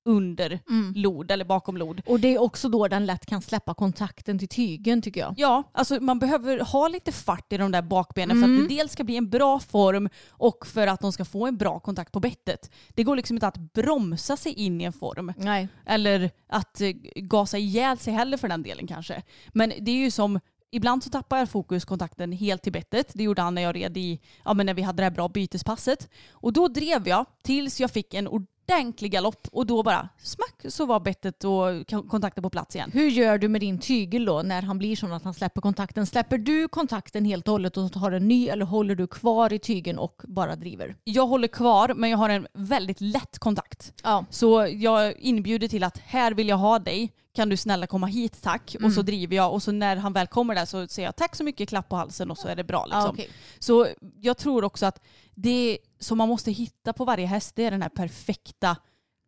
[0.08, 0.94] under mm.
[0.96, 2.02] lod eller bakom lod.
[2.06, 5.34] Och det är också då den lätt kan släppa kontakten till tygen tycker jag.
[5.38, 8.42] Ja, alltså man behöver ha lite fart i de där bakbenen mm.
[8.42, 8.68] för att mm.
[8.68, 11.80] det dels ska bli en bra form och för att de ska få en bra
[11.80, 12.72] kontakt på bettet.
[12.90, 15.34] Det går liksom inte att bromsa sig in i en form.
[15.38, 15.68] Nej.
[15.86, 19.24] Eller att eh, gasa ihjäl sig heller för den delen kanske.
[19.54, 20.40] Men det är ju som
[20.72, 23.12] Ibland så tappar jag fokuskontakten helt till bettet.
[23.14, 25.28] Det gjorde han när jag red i, ja men när vi hade det här bra
[25.28, 26.10] bytespasset.
[26.32, 28.57] Och då drev jag tills jag fick en ordentlig
[29.00, 32.92] galopp och då bara smack så var bettet och kontakten på plats igen.
[32.94, 36.06] Hur gör du med din tygel då när han blir så att han släpper kontakten?
[36.06, 39.60] Släpper du kontakten helt och hållet och tar en ny eller håller du kvar i
[39.60, 40.96] tygen och bara driver?
[41.04, 43.94] Jag håller kvar men jag har en väldigt lätt kontakt.
[44.04, 44.26] Ja.
[44.30, 48.42] Så jag inbjuder till att här vill jag ha dig kan du snälla komma hit
[48.42, 48.76] tack?
[48.76, 48.86] Mm.
[48.86, 49.06] Och så mm.
[49.06, 51.70] driver jag och så när han väl kommer där så säger jag tack så mycket,
[51.70, 52.86] klapp på halsen och så är det bra.
[52.86, 53.02] Liksom.
[53.02, 53.28] Ah, okay.
[53.60, 53.88] Så
[54.22, 55.04] jag tror också att
[55.36, 58.78] det som man måste hitta på varje häst det är den här perfekta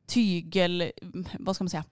[0.07, 0.91] tygel,
[1.39, 1.83] vad ska man säga,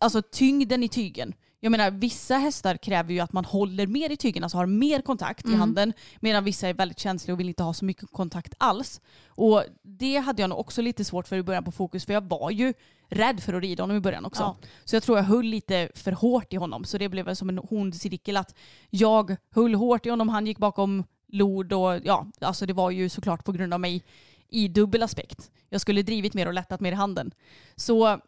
[0.00, 1.34] alltså tyngden i tygen.
[1.60, 5.00] Jag menar vissa hästar kräver ju att man håller mer i tygen, alltså har mer
[5.00, 5.56] kontakt mm.
[5.56, 5.92] i handen.
[6.20, 9.00] Medan vissa är väldigt känsliga och vill inte ha så mycket kontakt alls.
[9.28, 12.28] Och det hade jag nog också lite svårt för i början på fokus för jag
[12.28, 12.74] var ju
[13.08, 14.42] rädd för att rida honom i början också.
[14.42, 14.56] Ja.
[14.84, 16.84] Så jag tror jag höll lite för hårt i honom.
[16.84, 18.54] Så det blev väl som en ond cirkel att
[18.90, 23.08] jag höll hårt i honom, han gick bakom lod och ja, alltså det var ju
[23.08, 24.04] såklart på grund av mig
[24.48, 25.50] i dubbel aspekt.
[25.68, 27.30] Jag skulle drivit mer och lättat mer i handen.
[27.76, 28.20] Så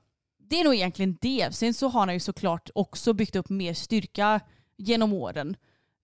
[0.51, 1.55] det är nog egentligen det.
[1.55, 4.41] Sen så har han ju såklart också byggt upp mer styrka
[4.77, 5.57] genom åren.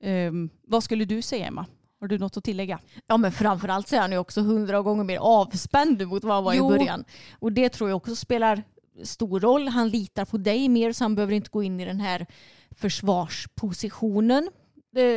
[0.05, 1.67] Um, vad skulle du säga Emma?
[2.01, 2.81] Har du något att tillägga?
[3.07, 6.45] Ja men framförallt så är han ju också hundra gånger mer avspänd mot vad han
[6.45, 6.75] var jo.
[6.75, 7.05] i början.
[7.39, 8.63] Och det tror jag också spelar
[9.03, 9.69] stor roll.
[9.69, 12.27] Han litar på dig mer så han behöver inte gå in i den här
[12.71, 14.51] försvarspositionen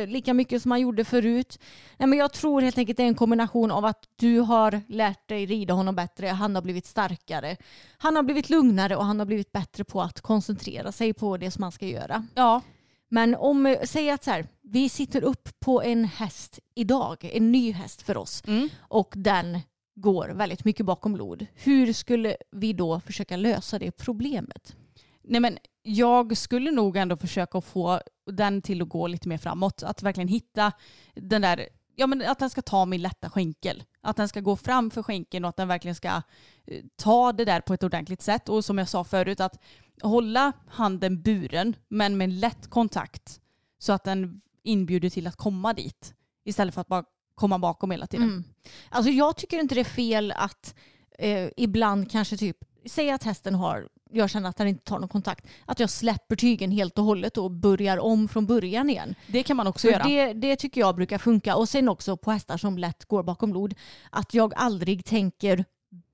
[0.06, 1.58] lika mycket som han gjorde förut.
[1.96, 5.28] Nej, men jag tror helt enkelt det är en kombination av att du har lärt
[5.28, 7.56] dig rida honom bättre, han har blivit starkare,
[7.98, 11.50] han har blivit lugnare och han har blivit bättre på att koncentrera sig på det
[11.50, 12.26] som han ska göra.
[12.34, 12.60] Ja.
[13.08, 17.72] Men om, säg att så här, vi sitter upp på en häst idag, en ny
[17.72, 18.68] häst för oss mm.
[18.78, 19.58] och den
[19.94, 21.46] går väldigt mycket bakom lod.
[21.54, 24.76] Hur skulle vi då försöka lösa det problemet?
[25.22, 29.82] Nej men jag skulle nog ändå försöka få den till att gå lite mer framåt.
[29.82, 30.72] Att verkligen hitta
[31.14, 33.82] den där, ja men att den ska ta min lätta skänkel.
[34.00, 36.22] Att den ska gå fram för skänkeln och att den verkligen ska
[36.66, 38.48] eh, ta det där på ett ordentligt sätt.
[38.48, 39.62] Och som jag sa förut, att
[40.02, 43.40] hålla handen buren men med en lätt kontakt
[43.78, 46.14] så att den inbjuder till att komma dit.
[46.44, 48.28] Istället för att bara komma bakom hela tiden.
[48.28, 48.44] Mm.
[48.88, 50.74] Alltså jag tycker inte det är fel att
[51.18, 55.08] eh, ibland kanske typ, säg att hästen har jag känner att den inte tar någon
[55.08, 59.14] kontakt, att jag släpper tygen helt och hållet och börjar om från början igen.
[59.26, 60.04] Det kan man också För göra.
[60.04, 61.56] Det, det tycker jag brukar funka.
[61.56, 63.74] Och sen också på hästar som lätt går bakom lod,
[64.10, 65.64] att jag aldrig tänker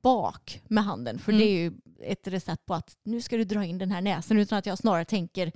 [0.02, 1.18] bak med handen.
[1.18, 1.40] För mm.
[1.40, 4.38] det är ju ett recept på att nu ska du dra in den här näsen.
[4.38, 5.52] Utan att jag snarare tänker,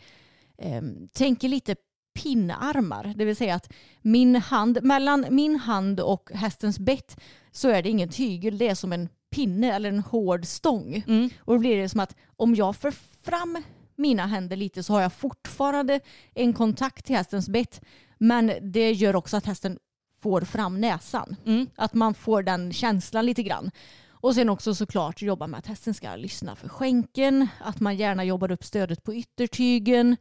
[0.59, 1.77] eh, tänker lite
[2.15, 3.15] pinnarmar.
[3.17, 3.73] Det vill säga att
[4.03, 7.21] min hand, mellan min hand och hästens bett
[7.53, 8.59] så är det ingen tygel.
[8.59, 11.05] Det är som en pinne eller en hård stång.
[11.07, 11.31] Mm.
[11.39, 12.91] Och då blir det som att om jag för
[13.23, 13.63] fram
[13.97, 16.01] mina händer lite så har jag fortfarande
[16.35, 17.81] en kontakt till hästens bett.
[18.19, 19.79] Men det gör också att hästen
[20.23, 21.37] får fram näsan.
[21.47, 21.67] Mm.
[21.77, 23.71] Att man får den känslan lite grann.
[24.11, 27.49] Och sen också såklart jobba med att hästen ska lyssna för skänken.
[27.61, 30.17] Att man gärna jobbar upp stödet på yttertygen.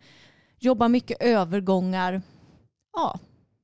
[0.59, 2.21] Jobba mycket övergångar.
[2.93, 3.19] Ja,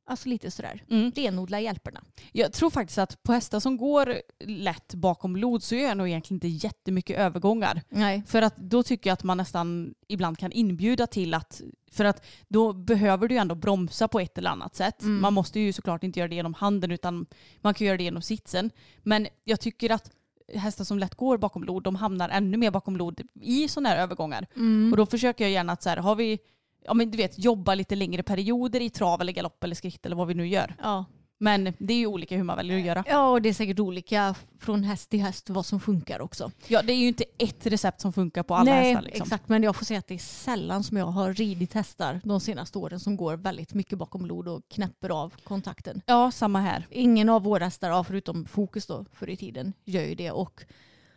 [0.08, 0.84] Alltså lite sådär.
[0.90, 1.12] Mm.
[1.16, 2.04] Renodla hjälperna.
[2.32, 6.08] Jag tror faktiskt att på hästar som går lätt bakom lod så gör jag nog
[6.08, 7.82] egentligen inte jättemycket övergångar.
[7.90, 8.24] Nej.
[8.28, 12.26] För att då tycker jag att man nästan ibland kan inbjuda till att för att
[12.48, 15.02] då behöver du ändå bromsa på ett eller annat sätt.
[15.02, 15.22] Mm.
[15.22, 17.26] Man måste ju såklart inte göra det genom handen utan
[17.62, 18.72] man kan göra det genom sitsen.
[19.04, 20.12] Men jag tycker att
[20.54, 23.98] hästar som lätt går bakom lod, de hamnar ännu mer bakom lod i sådana här
[23.98, 24.48] övergångar.
[24.56, 24.94] Mm.
[24.94, 26.40] Och då försöker jag gärna att så här, har vi,
[26.86, 30.16] ja men du vet, jobba lite längre perioder i trav eller galopp eller skritt eller
[30.16, 30.76] vad vi nu gör.
[30.82, 31.06] Ja.
[31.38, 33.04] Men det är ju olika hur man väljer att göra.
[33.08, 36.52] ja, och det är säkert olika från häst till häst vad som funkar också.
[36.68, 39.02] Ja, det är ju inte ett recept som funkar på alla Nej, hästar.
[39.02, 39.24] Liksom.
[39.24, 39.50] exakt.
[39.50, 42.78] Men jag får säga att det är sällan som jag har ridit hästar de senaste
[42.78, 46.02] åren som går väldigt mycket bakom lod och knäpper av kontakten.
[46.06, 46.88] Ja, samma här.
[46.92, 50.32] Ingen av våra hästar, ja, förutom Fokus då förr i tiden, gör ju det.
[50.32, 50.62] Och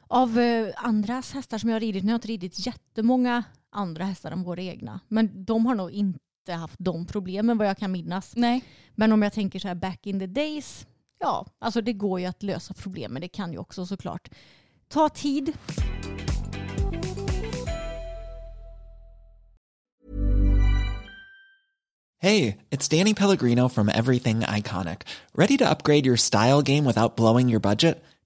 [0.09, 4.05] av eh, andras hästar som jag har ridit, nu har jag inte ridit jättemånga andra
[4.05, 5.01] hästar än våra egna.
[5.09, 8.33] Men de har nog inte haft de problemen vad jag kan minnas.
[8.37, 8.65] Nej.
[8.95, 10.87] Men om jag tänker så här back in the days,
[11.19, 14.29] ja, alltså det går ju att lösa problem, men det kan ju också såklart
[14.89, 15.53] ta tid.
[22.21, 25.03] Hey, it's Danny Pellegrino from Everything Iconic.
[25.35, 28.05] Ready to upgrade your style game without blowing your budget?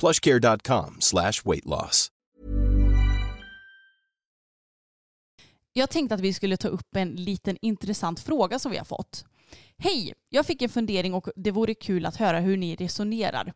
[0.00, 2.10] plushcare.com slash weightloss.
[5.72, 9.24] Jag tänkte att vi skulle ta upp en liten intressant fråga som vi har fått.
[9.78, 10.14] Hej!
[10.28, 13.52] Jag fick en fundering och det vore kul att höra hur ni resonerar.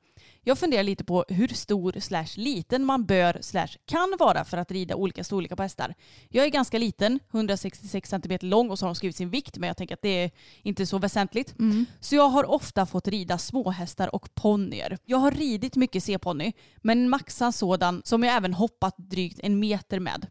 [0.46, 4.70] Jag funderar lite på hur stor slash liten man bör slash kan vara för att
[4.70, 5.94] rida olika storlekar på hästar.
[6.28, 9.66] Jag är ganska liten, 166 cm lång och så har de skrivit sin vikt men
[9.66, 10.30] jag tänker att det är
[10.62, 11.54] inte så väsentligt.
[12.00, 14.98] Så jag har ofta fått rida småhästar och ponnyer.
[15.04, 16.52] Jag har ridit mycket C-ponny
[16.82, 20.26] men en maxad sådan som jag även hoppat drygt en meter med.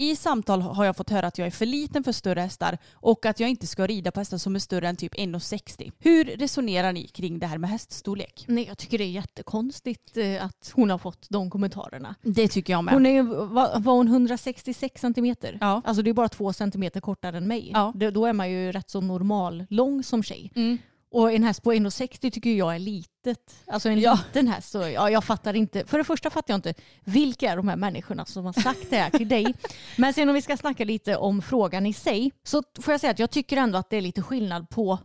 [0.00, 3.26] I samtal har jag fått höra att jag är för liten för större hästar och
[3.26, 5.92] att jag inte ska rida på hästar som är större än typ 1,60.
[5.98, 8.44] Hur resonerar ni kring det här med häststorlek?
[8.48, 12.14] Nej, jag tycker det är jättekonstigt eh, att hon har fått de kommentarerna.
[12.22, 12.94] Det tycker jag med.
[12.94, 15.58] Hon är, ju- var, hon 166 centimeter?
[15.60, 15.82] Ja.
[15.84, 17.70] Alltså det är bara två centimeter kortare än mig.
[17.74, 17.92] Ja.
[18.12, 20.52] Då är man ju rätt så normal lång som tjej.
[20.54, 20.78] Mm.
[21.10, 23.56] Och en häst på 1,60 tycker jag är litet.
[23.66, 24.18] Alltså en Ja.
[24.26, 24.70] liten häst.
[24.70, 25.86] Så, ja, jag fattar inte.
[25.86, 28.96] För det första fattar jag inte vilka är de här människorna som har sagt det
[28.96, 29.54] här till dig.
[29.96, 33.10] Men sen om vi ska snacka lite om frågan i sig så får jag säga
[33.10, 34.98] att jag tycker ändå att det är lite skillnad på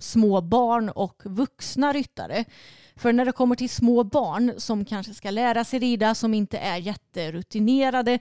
[0.00, 2.44] små barn och vuxna ryttare.
[2.96, 6.58] För när det kommer till små barn som kanske ska lära sig rida, som inte
[6.58, 8.18] är jätterutinerade,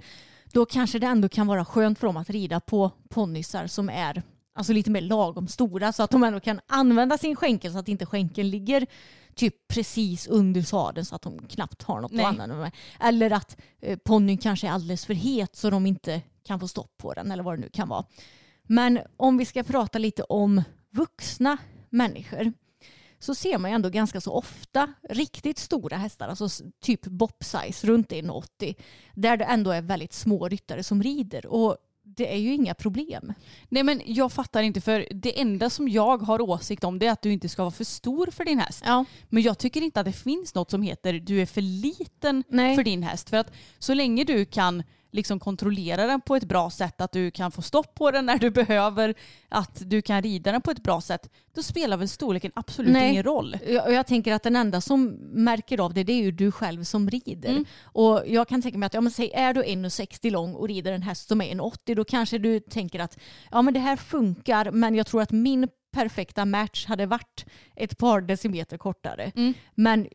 [0.54, 4.24] då kanske det ändå kan vara skönt för dem att rida på ponnysar som är
[4.58, 7.88] alltså lite mer lagom stora så att de ändå kan använda sin skänkel så att
[7.88, 8.88] inte skänkeln ligger
[9.36, 12.26] typ precis under sadeln så att de knappt har något Nej.
[12.26, 12.72] att använda med.
[13.00, 16.98] Eller att eh, ponnyn kanske är alldeles för het så de inte kan få stopp
[16.98, 18.06] på den eller vad det nu kan vara.
[18.64, 21.58] Men om vi ska prata lite om vuxna
[21.90, 22.54] människor
[23.20, 26.50] så ser man ju ändå ganska så ofta riktigt stora hästar, alltså
[26.82, 28.76] typ bop-size runt 1,80
[29.14, 31.46] där det ändå är väldigt små ryttare som rider.
[31.46, 31.78] Och
[32.18, 33.34] det är ju inga problem.
[33.70, 37.12] Nej men jag fattar inte för det enda som jag har åsikt om det är
[37.12, 38.84] att du inte ska vara för stor för din häst.
[38.86, 39.06] Ja.
[39.30, 42.76] Men jag tycker inte att det finns något som heter du är för liten Nej.
[42.76, 43.30] för din häst.
[43.30, 44.84] För att så länge du kan
[45.18, 48.38] liksom kontrollera den på ett bra sätt, att du kan få stopp på den när
[48.38, 49.14] du behöver,
[49.50, 53.12] att du kan rida den på ett bra sätt, då spelar väl storleken absolut Nej.
[53.12, 53.58] ingen roll.
[53.68, 56.52] Jag, och jag tänker att den enda som märker av det, det är ju du
[56.52, 57.50] själv som rider.
[57.50, 57.66] Mm.
[57.84, 60.94] Och jag kan tänka mig att, ja men säg är du 1,60 lång och rider
[60.94, 63.18] en häst som är 1,80 då kanske du tänker att
[63.52, 67.98] ja men det här funkar men jag tror att min perfekta match hade varit ett
[67.98, 69.32] par decimeter kortare.
[69.36, 69.54] Mm.
[69.76, 70.08] Men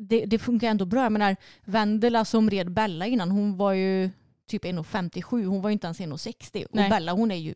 [0.00, 1.02] det, det funkar ändå bra.
[1.02, 4.10] Jag menar Vendela som red Bella innan, hon var ju
[4.50, 6.90] typ 1,57, hon var ju inte ens 1,60 och Nej.
[6.90, 7.54] Bella hon är ju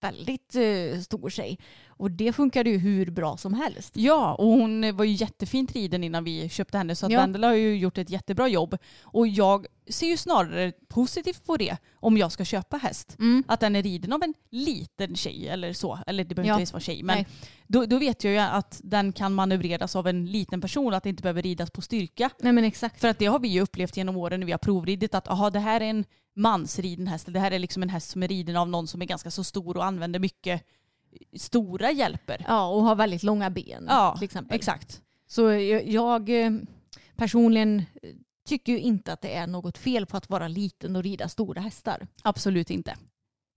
[0.00, 1.58] väldigt eh, stor tjej.
[1.88, 3.96] Och det funkade ju hur bra som helst.
[3.96, 7.20] Ja, och hon var ju jättefint riden innan vi köpte henne så att Ja.
[7.20, 8.76] Vendela har ju gjort ett jättebra jobb.
[9.02, 13.16] Och jag ser ju snarare positivt på det om jag ska köpa häst.
[13.18, 13.44] Mm.
[13.48, 15.98] Att den är riden av en liten tjej eller så.
[16.06, 16.54] Eller det behöver Ja.
[16.54, 17.02] inte ens vara tjej.
[17.02, 17.26] Men Nej.
[17.66, 20.94] då, då vet jag ju att den kan manövreras av en liten person.
[20.94, 22.30] Att det inte behöver ridas på styrka.
[22.40, 23.00] Nej men exakt.
[23.00, 25.14] För att det har vi ju upplevt genom åren när vi har provridit.
[25.14, 26.04] Att aha, det här är en
[26.38, 27.26] mansriden häst.
[27.32, 29.44] Det här är liksom en häst som är riden av någon som är ganska så
[29.44, 30.62] stor och använder mycket
[31.36, 32.44] stora hjälper.
[32.48, 34.56] Ja, och har väldigt långa ben Ja, till exempel.
[34.56, 35.02] exakt.
[35.26, 36.50] Så jag, jag eh,
[37.16, 38.10] personligen eh,
[38.48, 41.60] tycker ju inte att det är något fel på att vara liten och rida stora
[41.60, 42.06] hästar.
[42.22, 42.94] Absolut inte.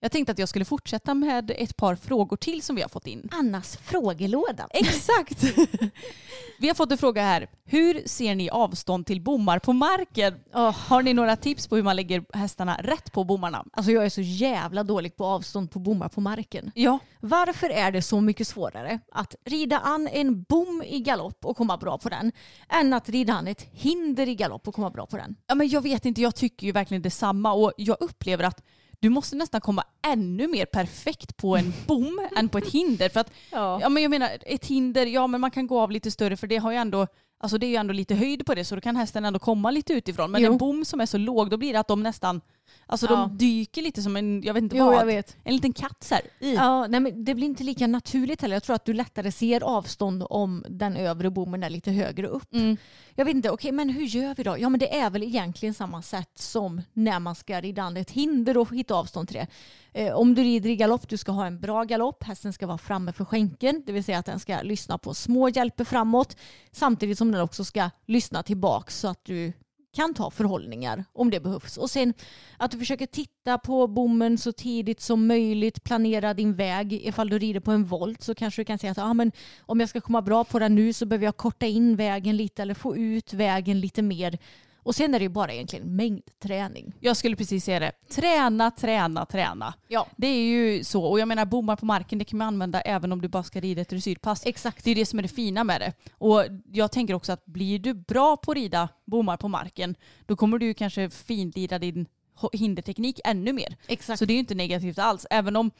[0.03, 3.07] Jag tänkte att jag skulle fortsätta med ett par frågor till som vi har fått
[3.07, 3.29] in.
[3.31, 4.67] Annas frågelåda.
[4.69, 5.43] Exakt.
[6.59, 7.47] Vi har fått en fråga här.
[7.65, 10.39] Hur ser ni avstånd till bommar på marken?
[10.87, 13.65] Har ni några tips på hur man lägger hästarna rätt på bommarna?
[13.73, 16.71] Alltså jag är så jävla dålig på avstånd på bommar på marken.
[16.75, 16.99] Ja.
[17.19, 21.77] Varför är det så mycket svårare att rida an en bom i galopp och komma
[21.77, 22.31] bra på den
[22.69, 25.35] än att rida an ett hinder i galopp och komma bra på den?
[25.47, 28.63] ja men jag vet inte, jag tycker ju verkligen detsamma och jag upplever att
[29.01, 33.09] du måste nästan komma ännu mer perfekt på en bom än på ett hinder.
[33.09, 33.79] För att, Ja.
[33.81, 33.89] ja.
[33.89, 36.57] men jag menar, ett hinder, ja men man kan gå av lite större för det
[36.57, 37.07] har ju ändå
[37.43, 39.71] Alltså det är ju ändå lite höjd på det så då kan hästen ändå komma
[39.71, 40.31] lite utifrån.
[40.31, 40.51] Men Jo.
[40.51, 42.41] en bom som är så låg då blir det att de nästan,
[42.85, 43.15] alltså Ja.
[43.15, 45.37] de dyker lite som en, jag vet inte Jo, vad, jag vet.
[45.43, 46.23] en liten katt så här.
[46.39, 46.53] i.
[46.55, 48.55] Ja, nej, men det blir inte lika naturligt heller.
[48.55, 52.53] Jag tror att du lättare ser avstånd om den övre bommen är lite högre upp.
[52.53, 52.77] Mm.
[53.15, 54.55] Jag vet inte, okej men hur gör vi då?
[54.59, 58.11] Ja men det är väl egentligen samma sätt som när man ska rida an ett
[58.11, 59.47] hinder och hitta avstånd till det.
[59.93, 62.77] Eh, om du rider i galopp, du ska ha en bra galopp, hästen ska vara
[62.77, 66.37] framme för skänken, det vill säga att den ska lyssna på små hjälper framåt
[66.71, 69.53] samtidigt som den också ska lyssna tillbaks så att du
[69.93, 71.77] kan ta förhållningar om det behövs.
[71.77, 72.13] Och sen
[72.57, 76.93] att du försöker titta på bommen så tidigt som möjligt, planera din väg.
[76.93, 79.79] Ifall du rider på en volt så kanske du kan säga att ah, men om
[79.79, 82.73] jag ska komma bra på den nu så behöver jag korta in vägen lite eller
[82.73, 84.37] få ut vägen lite mer.
[84.83, 86.93] Och sen är det ju bara egentligen mängdträning.
[86.99, 87.91] Jag skulle precis säga det.
[88.09, 89.73] Träna, träna, träna.
[89.87, 90.07] Ja.
[90.15, 91.05] Det är ju så.
[91.05, 93.59] Och jag menar bommar på marken det kan man använda även om du bara ska
[93.59, 94.45] rida ett dressyrpass.
[94.45, 94.83] Exakt.
[94.83, 95.93] Det är det som är det fina med det.
[96.17, 100.35] Och jag tänker också att blir du bra på att rida bommar på marken då
[100.35, 102.05] kommer du kanske finlira din
[102.53, 103.77] hinderteknik ännu mer.
[103.87, 104.19] Exakt.
[104.19, 105.25] Så det är ju inte negativt alls.
[105.29, 105.71] Även om,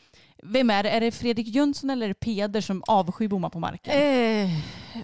[0.44, 0.90] vem är det?
[0.90, 3.94] Är det Fredrik Jönsson eller är det Peder som avskyr bommar på marken?
[3.94, 4.50] Eh,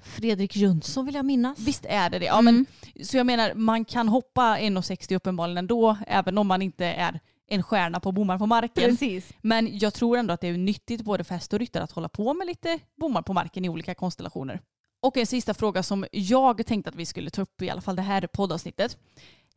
[0.04, 1.60] Fredrik Jönsson vill jag minnas.
[1.60, 2.26] Visst är det det.
[2.26, 2.66] Ja, Mm.
[2.96, 7.20] men, så jag menar, man kan hoppa 1,60 uppenbarligen ändå, även om man inte är
[7.50, 8.90] en stjärna på bommar på marken.
[8.90, 9.34] Precis.
[9.42, 12.10] Men jag tror ändå att det är nyttigt både för häst och ryttare att hålla
[12.10, 14.62] på med lite bommar på marken i olika konstellationer.
[15.00, 17.96] Och en sista fråga som jag tänkte att vi skulle ta upp i alla fall
[17.96, 18.98] det här poddavsnittet.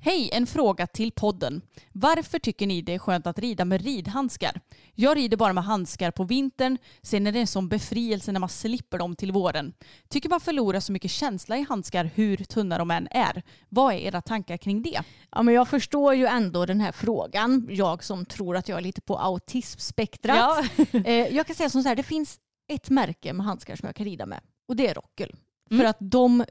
[0.03, 1.63] Hej, en fråga till podden.
[1.93, 4.61] Varför tycker ni det är skönt att rida med ridhandskar?
[4.95, 8.49] Jag rider bara med handskar på vintern, sen är det en sån befrielse när man
[8.49, 9.73] slipper dem till våren.
[10.09, 13.43] Tycker man förlorar så mycket känsla i handskar hur tunna de än är.
[13.69, 15.01] Vad är era tankar kring det?
[15.31, 17.69] Ja, men jag förstår ju ändå den här frågan.
[17.71, 20.65] Jag som tror att jag är lite på autismspektrat.
[20.77, 21.01] Ja.
[21.05, 23.97] eh, jag kan säga som så här, det finns ett märke med handskar som jag
[23.97, 24.41] kan rida med.
[24.69, 25.35] Och det är Rockel.
[25.71, 25.81] Mm.
[25.81, 26.45] För att de,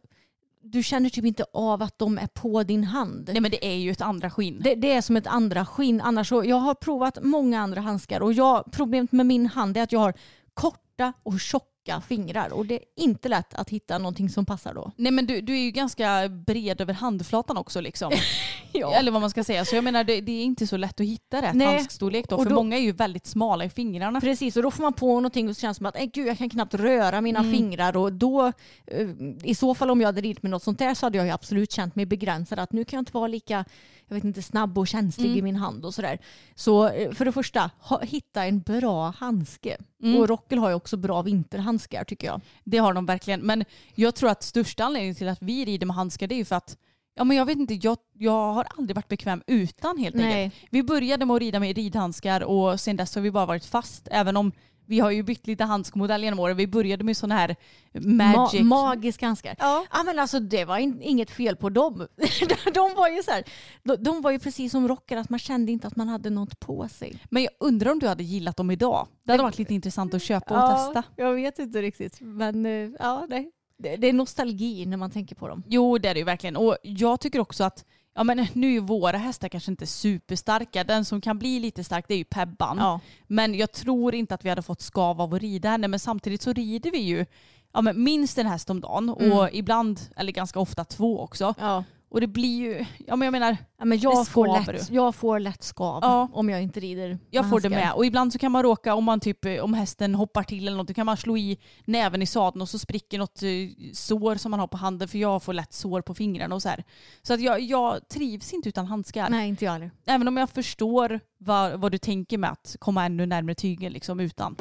[0.62, 3.30] du känner typ inte av att de är på din hand.
[3.34, 4.62] Nej men det är ju ett andra skinn.
[4.64, 6.02] Det, det är som ett andra skinn.
[6.02, 9.84] Annars så, jag har provat många andra handskar och jag, problemet med min hand är
[9.84, 10.14] att jag har
[10.54, 11.69] korta och tjocka
[12.08, 14.92] fingrar och det är inte lätt att hitta någonting som passar då.
[14.96, 18.12] Nej men du, du är ju ganska bred över handflatan också liksom.
[18.72, 18.94] Ja.
[18.94, 19.66] Eller vad man ska säga.
[19.66, 21.68] Så jag menar det, det är inte så lätt att hitta rätt Nej.
[21.68, 22.36] handskstorlek då.
[22.36, 24.22] Och För då- många är ju väldigt smala i fingrarna.
[24.22, 26.28] Precis, och då får man på någonting och så känns det som att äh, gud,
[26.28, 27.52] jag kan knappt röra mina Mm.
[27.52, 27.98] fingrar.
[27.98, 28.46] Och då,
[28.88, 29.08] eh,
[29.44, 31.32] I så fall om jag hade ridit med något sånt där så hade jag ju
[31.34, 32.60] absolut känt mig begränsad.
[32.60, 33.66] Att nu kan jag inte vara lika
[34.08, 35.40] jag vet inte, snabb och känslig Mm.
[35.40, 36.20] i min hand och sådär.
[36.56, 39.78] Så eh, för det första, ha, hitta en bra handske.
[40.04, 40.20] Mm.
[40.20, 42.42] Och Rockel har ju också bra vinterhandskar tycker jag.
[42.64, 43.42] Det har de verkligen.
[43.42, 46.46] Men jag tror att största anledningen till att vi rider med handskar det är ju
[46.46, 46.78] för att
[47.16, 50.44] Ja men jag vet inte, jag, jag har aldrig varit bekväm utan helt Nej.
[50.44, 50.68] enkelt.
[50.70, 54.08] Vi började med att rida med ridhandskar och sen dess har vi bara varit fast.
[54.12, 54.52] Även om
[54.90, 56.58] vi har ju bytt lite handskmodell genom åren.
[56.58, 57.56] Vi började med sådana här
[57.94, 58.62] magic.
[58.62, 59.56] Ma- magiska handskar.
[59.60, 59.86] Ja.
[59.92, 62.08] Ja men alltså det var in, inget fel på dem.
[62.74, 63.44] de var ju så här,
[63.84, 66.60] de, de var ju precis som rockar att man kände inte att man hade något
[66.60, 67.22] på sig.
[67.30, 69.08] Men jag undrar om du hade gillat dem idag?
[69.24, 71.04] Det hade varit lite intressant att köpa och testa.
[71.16, 72.18] Jag vet inte riktigt.
[72.22, 73.52] Men eh, ja, nej.
[73.78, 75.64] Det, det är nostalgi när man tänker på dem.
[75.68, 76.56] Jo det är det ju verkligen.
[76.56, 77.86] Och jag tycker också att
[78.20, 80.84] Ja men nu är våra hästar kanske inte superstarka.
[80.84, 82.78] Den som kan bli lite stark det är ju Pebban.
[82.78, 83.00] Ja.
[83.28, 85.88] Men jag tror inte att vi hade fått skav av att rida henne.
[85.88, 87.26] Men samtidigt så rider vi ju
[87.74, 89.10] ja, men minst en häst om dagen.
[89.10, 89.38] Mm.
[89.38, 91.54] Och ibland, eller ganska ofta två också.
[91.60, 91.84] Ja.
[92.12, 95.40] Och det blir ju, ja men jag menar, Ja, men jag, får lätt, jag får
[95.40, 96.30] lätt skav Ja.
[96.34, 97.94] om jag inte rider jag får det med.
[97.94, 100.88] Och ibland så kan man råka, om man typ, om hästen hoppar till eller något,
[100.88, 103.50] då kan man slå i näven i sadeln och så spricker något eh,
[103.94, 106.70] sår som man har på handen för jag får lätt sår på fingrarna och så
[106.70, 106.84] här.
[107.22, 109.30] Så att jag, jag trivs inte utan handskar.
[109.30, 109.92] Nej, inte jag heller.
[110.06, 114.20] Även om jag förstår vad, vad du tänker med att komma ännu närmare tygen liksom
[114.20, 114.56] utan.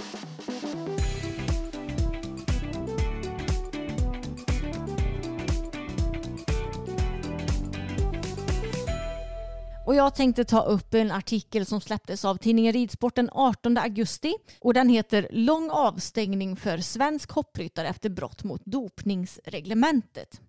[9.88, 14.34] Och jag tänkte ta upp en artikel som släpptes av tidningen Ridsport den 18 augusti.
[14.60, 20.40] Och den heter Lång avstängning för svensk hoppryttare efter brott mot dopningsreglementet.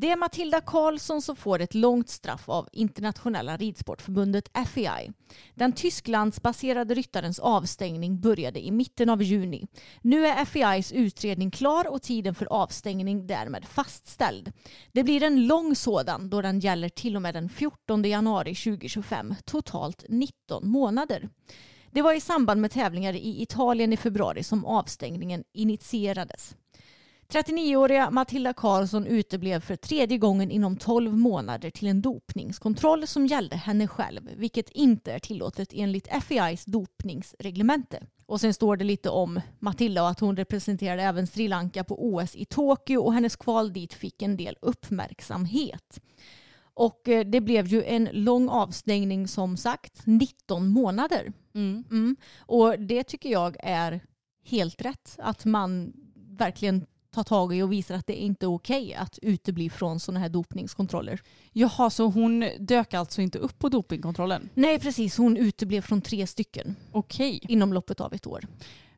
[0.00, 5.12] Det är Matilda Karlsson som får ett långt straff av Internationella ridsportförbundet FEI.
[5.54, 9.66] Den Tysklandsbaserade ryttarens avstängning började i mitten av juni.
[10.02, 14.52] Nu är FEIs utredning klar och tiden för avstängning därmed fastställd.
[14.92, 19.34] Det blir en lång sådan då den gäller till och med den 14 januari 2025,
[19.44, 21.28] totalt 19 månader.
[21.90, 26.56] Det var i samband med tävlingar i Italien i februari som avstängningen initierades.
[27.30, 33.56] 39-åriga Matilda Karlsson uteblev för tredje gången inom 12 månader till en dopningskontroll som gällde
[33.56, 38.02] henne själv, vilket inte är tillåtet enligt FEIs dopningsreglemente.
[38.26, 42.14] Och sen står det lite om Matilda och att hon representerade även Sri Lanka på
[42.14, 46.00] OS i Tokyo och hennes kval dit fick en del uppmärksamhet.
[46.74, 51.32] Och eh, det blev ju en lång avstängning som sagt, 19 månader.
[51.54, 51.84] Mm.
[51.90, 52.16] Mm.
[52.38, 54.00] Och det tycker jag är
[54.44, 55.16] helt rätt.
[55.18, 55.92] Att man
[56.38, 60.20] verkligen tar tag i och visar att det inte är okej att utebli från sådana
[60.20, 61.20] här dopningskontroller.
[61.52, 64.48] Jaha, så hon dök alltså inte upp på dopingkontrollen?
[64.54, 65.16] Nej, precis.
[65.16, 67.40] Hon uteblev från tre stycken Okej.
[67.48, 68.46] inom loppet av ett år.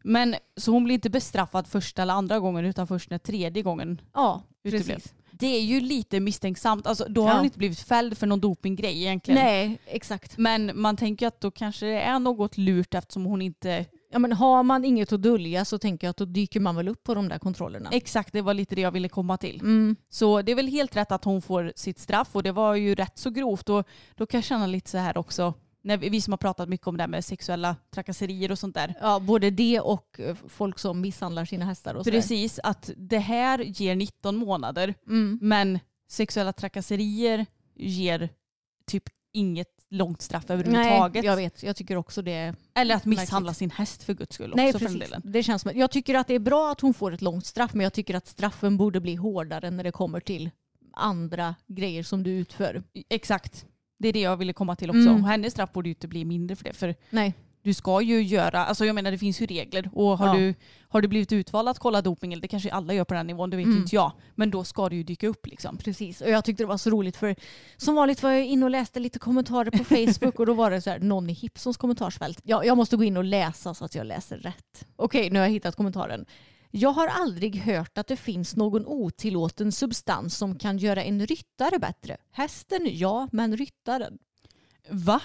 [0.04, 4.00] Men så hon blir inte bestraffad första eller andra gången utan först när tredje gången
[4.14, 4.94] Ja, uteblev?
[4.94, 5.14] precis.
[5.32, 6.86] Det är ju lite misstänksamt.
[6.86, 7.36] Alltså, då har Ja.
[7.36, 9.44] hon inte blivit fälld för någon dopinggrej egentligen.
[9.44, 10.38] Nej, exakt.
[10.38, 13.86] Men man tänker att då kanske det är något lurt eftersom hon inte...
[14.12, 16.88] Ja, men har man inget att dölja så tänker jag att då dyker man väl
[16.88, 17.90] upp på de där kontrollerna.
[17.92, 19.60] Exakt, det var lite det jag ville komma till.
[19.60, 19.96] Mm.
[20.08, 22.94] Så det är väl helt rätt att hon får sitt straff och det var ju
[22.94, 23.68] rätt så grovt.
[23.68, 26.68] Och då kan jag känna lite så här också, när vi, vi som har pratat
[26.68, 28.94] mycket om det här med sexuella trakasserier och sånt där.
[29.00, 32.04] Ja, både det och eh, folk som misshandlar sina hästar och.
[32.04, 35.38] Precis, att det här ger 19 månader Mm.
[35.42, 38.28] men sexuella trakasserier ger
[38.86, 41.22] typ inget långt straff överhuvudtaget.
[41.22, 41.62] Nej, jag vet.
[41.62, 42.54] Jag tycker också det.
[42.74, 43.58] Eller att misshandla Märkligt.
[43.58, 45.12] sin häst för guds skull Nej, också precis.
[45.24, 47.74] Det känns som, jag tycker att det är bra att hon får ett långt straff,
[47.74, 50.50] men jag tycker att straffen borde bli hårdare när det kommer till
[50.92, 52.82] andra grejer som du utför.
[53.08, 53.66] Exakt.
[53.98, 55.00] Det är det jag ville komma till också.
[55.00, 55.14] Mm.
[55.22, 56.72] Och hennes straff borde ju inte bli mindre för det.
[56.72, 57.34] För Nej.
[57.62, 59.90] Du ska ju göra, alltså jag menar det finns ju regler.
[59.92, 60.34] Och har, Ja.
[60.34, 60.54] du,
[60.88, 63.50] har du blivit utvald att kolla doping, eller det kanske alla gör på den nivån,
[63.50, 63.78] det vet Mm.
[63.78, 64.12] inte jag.
[64.34, 65.76] Men då ska det ju dyka upp liksom.
[65.78, 67.36] Precis, och jag tyckte det var så roligt för
[67.76, 70.80] som vanligt var jag inne och läste lite kommentarer på Facebook och då var det
[70.80, 72.40] så här, någon i Hipsons kommentarsfält.
[72.44, 74.86] Jag, jag måste gå in och läsa så att jag läser rätt.
[74.96, 76.26] Okej, nu har jag hittat kommentaren.
[76.74, 81.78] Jag har aldrig hört att det finns någon otillåten substans som kan göra en ryttare
[81.78, 82.16] bättre.
[82.30, 84.18] Hästen ja, men ryttaren.
[84.90, 85.20] Va?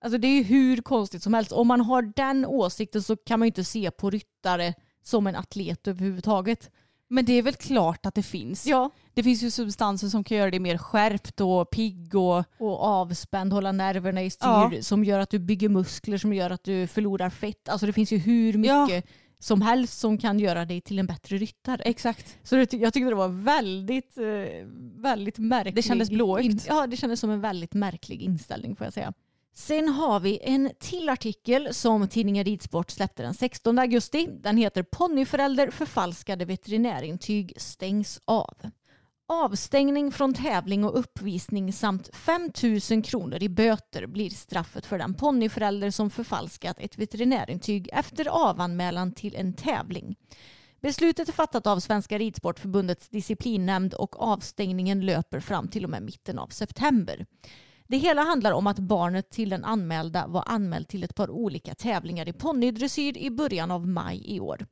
[0.00, 1.52] Alltså det är ju hur konstigt som helst.
[1.52, 5.36] Om man har den åsikten så kan man ju inte se på ryttare som en
[5.36, 6.70] atlet överhuvudtaget.
[7.12, 8.66] Men det är väl klart att det finns.
[8.66, 8.90] Ja.
[9.14, 13.52] Det finns ju substanser som kan göra dig mer skärpt och pigg och och avspänd,
[13.52, 14.70] hålla nerverna i styr, Ja.
[14.82, 17.68] som gör att du bygger muskler, som gör att du förlorar fett.
[17.68, 18.82] Alltså det finns ju hur Ja.
[18.86, 19.06] mycket
[19.38, 21.82] som helst som kan göra dig till en bättre ryttare.
[21.82, 22.38] Exakt.
[22.42, 24.24] Så det, jag tyckte det var väldigt, eh,
[24.96, 25.74] väldigt märkligt.
[25.74, 26.66] Det kändes blåögt.
[26.68, 29.12] Ja, det kändes som en väldigt märklig inställning får jag säga.
[29.54, 34.28] Sen har vi en till artikel som tidningen Ridsport släppte den 16 augusti.
[34.30, 38.54] Den heter Ponnyförälder förfalskade veterinärintyg stängs av.
[39.28, 42.50] Avstängning från tävling och uppvisning samt 5
[42.90, 49.12] 000 kronor i böter blir straffet för den ponnyförälder som förfalskat ett veterinärintyg efter avanmälan
[49.12, 50.16] till en tävling.
[50.80, 56.38] Beslutet är fattat av Svenska Ridsportförbundets disciplinnämnd och avstängningen löper fram till och med mitten
[56.38, 57.26] av september.
[57.90, 61.74] Det hela handlar om att barnet till den anmälda var anmäld till ett par olika
[61.74, 64.66] tävlingar i ponnydressyr i början av maj i år.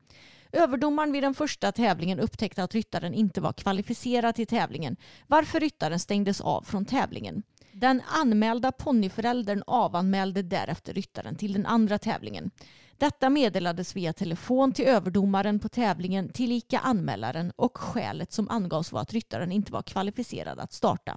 [0.52, 4.96] Överdomaren vid den första tävlingen upptäckte att ryttaren inte var kvalificerad till tävlingen
[5.26, 7.42] varför ryttaren stängdes av från tävlingen.
[7.72, 12.50] Den anmälda ponnyföräldern avanmälde därefter ryttaren till den andra tävlingen.
[12.98, 19.00] Detta meddelades via telefon till överdomaren på tävlingen tillika anmälaren och skälet som angavs var
[19.00, 21.16] att ryttaren inte var kvalificerad att starta.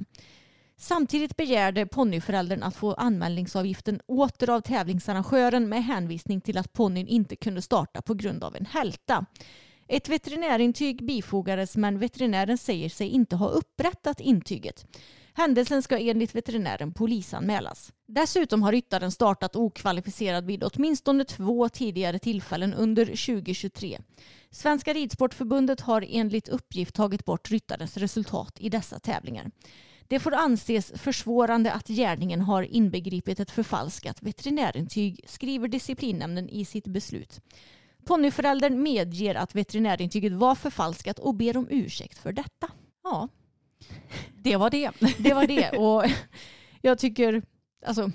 [0.84, 7.36] Samtidigt begärde ponnyföräldern att få anmälningsavgiften åter av tävlingsarrangören med hänvisning till att ponnyn inte
[7.36, 9.26] kunde starta på grund av en hälta.
[9.88, 14.86] Ett veterinärintyg bifogades men veterinären säger sig inte ha upprättat intyget.
[15.34, 17.94] Händelsen ska enligt veterinären polisanmälas.
[18.08, 24.00] Dessutom har ryttaren startat okvalificerad vid åtminstone två tidigare tillfällen under 2023.
[24.52, 29.52] Svenska Ridsportförbundet har enligt uppgift tagit bort ryttarens resultat i dessa tävlingar.
[30.12, 36.88] Det får anses försvårande att gärningen har inbegripit ett förfalskat veterinärintyg, skriver disciplinnämnden i sitt
[36.88, 37.42] beslut.
[38.06, 42.70] Ponnyföräldern medger att veterinärintyget var förfalskat och ber om ursäkt för detta.
[43.04, 43.28] Ja,
[44.34, 44.92] det var det.
[45.18, 45.70] det var det.
[45.70, 46.04] Och
[46.82, 47.42] jag tycker
[47.86, 48.12] alltså,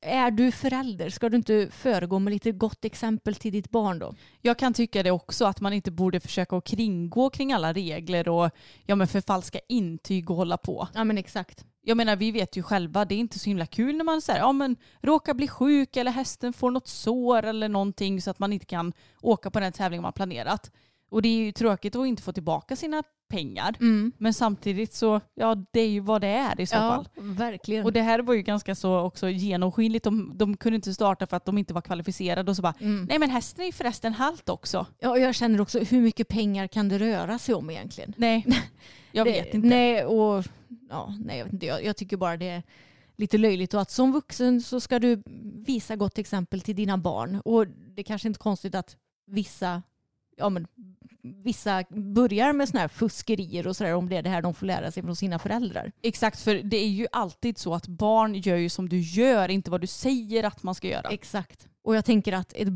[0.00, 4.14] är du förälder, ska du inte föregå med lite gott exempel till ditt barn då?
[4.42, 8.28] Jag kan tycka det också att man inte borde försöka att kringgå kring alla regler
[8.28, 8.50] och
[8.86, 10.88] ja, men förfalska intyg och hålla på.
[10.94, 11.64] Ja men exakt.
[11.82, 14.40] Jag menar vi vet ju själva det är inte så himla kul när man säger
[14.40, 18.52] ja men råkar bli sjuk eller hästen får något sår eller någonting så att man
[18.52, 18.92] inte kan
[19.22, 20.70] åka på den tävling man planerat.
[21.10, 23.76] Och det är ju tråkigt att inte få tillbaka sina pengar.
[23.80, 24.12] Mm.
[24.18, 27.06] Men samtidigt så, ja det är ju vad det är i så Ja, fall.
[27.16, 27.84] verkligen.
[27.84, 30.04] Och det här var ju ganska så också genomskinligt.
[30.04, 33.04] De, de kunde inte starta för att de inte var kvalificerade och så bara, Mm.
[33.08, 34.86] nej men hästen är ju förresten halt också.
[34.98, 38.14] Ja, och jag känner också, hur mycket pengar kan det röra sig om egentligen?
[38.16, 38.46] Nej,
[39.12, 39.68] jag det, vet inte.
[39.68, 40.44] Nej, och,
[40.90, 41.66] ja, nej jag, vet inte.
[41.66, 42.62] Jag, jag tycker bara det är
[43.16, 45.22] lite löjligt och att som vuxen så ska du
[45.66, 47.40] visa gott exempel till dina barn.
[47.44, 48.96] Och det är kanske inte är konstigt att
[49.26, 49.82] vissa,
[50.38, 50.66] ja, men,
[51.22, 54.66] vissa börjar med sådana här fuskerier och sådär om det är det här de får
[54.66, 55.92] lära sig från sina föräldrar.
[56.02, 59.70] Exakt, för det är ju alltid så att barn gör ju som du gör, inte
[59.70, 61.08] vad du säger att man ska göra.
[61.10, 61.68] Exakt.
[61.88, 62.68] Och jag tänker att ett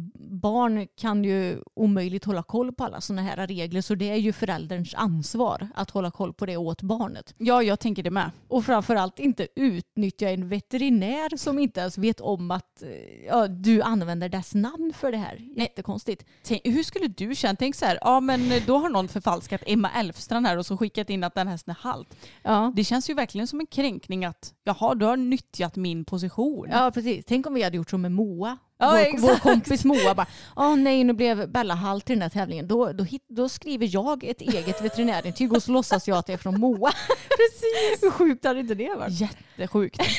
[0.43, 4.33] barn kan ju omöjligt hålla koll på alla sådana här regler så det är ju
[4.33, 7.35] förälderns ansvar att hålla koll på det åt barnet.
[7.39, 8.31] Ja, jag tänker det med.
[8.49, 12.89] Och framförallt inte utnyttja en veterinär som inte ens vet om att eh,
[13.27, 15.37] ja, du använder dess namn för det här.
[15.57, 16.27] Jättekonstigt.
[16.43, 17.57] Tänk, hur skulle du känna?
[17.57, 21.11] Tänk så här, ja men då har någon förfalskat Emma Elfstrand här och så skickat
[21.11, 22.17] in att den hästen är halt.
[22.43, 22.73] Ja.
[22.77, 26.69] Det känns ju verkligen som en kränkning att jaha, du har nyttjat min position.
[26.71, 27.25] ja, precis.
[27.25, 28.59] Tänk om vi hade gjort så med Moa.
[28.83, 30.27] Ja, vår, vår kompis Moa bara,
[30.57, 32.69] åh nej nu blev Bella halt i den här tävlingen.
[32.69, 36.37] Då, då, då skriver jag ett eget veterinärintyg och så låtsas jag att det är
[36.37, 36.93] från Moa.
[37.29, 38.03] Precis.
[38.03, 39.21] Hur sjukt hade inte det varit?
[39.21, 40.01] Jättesjukt.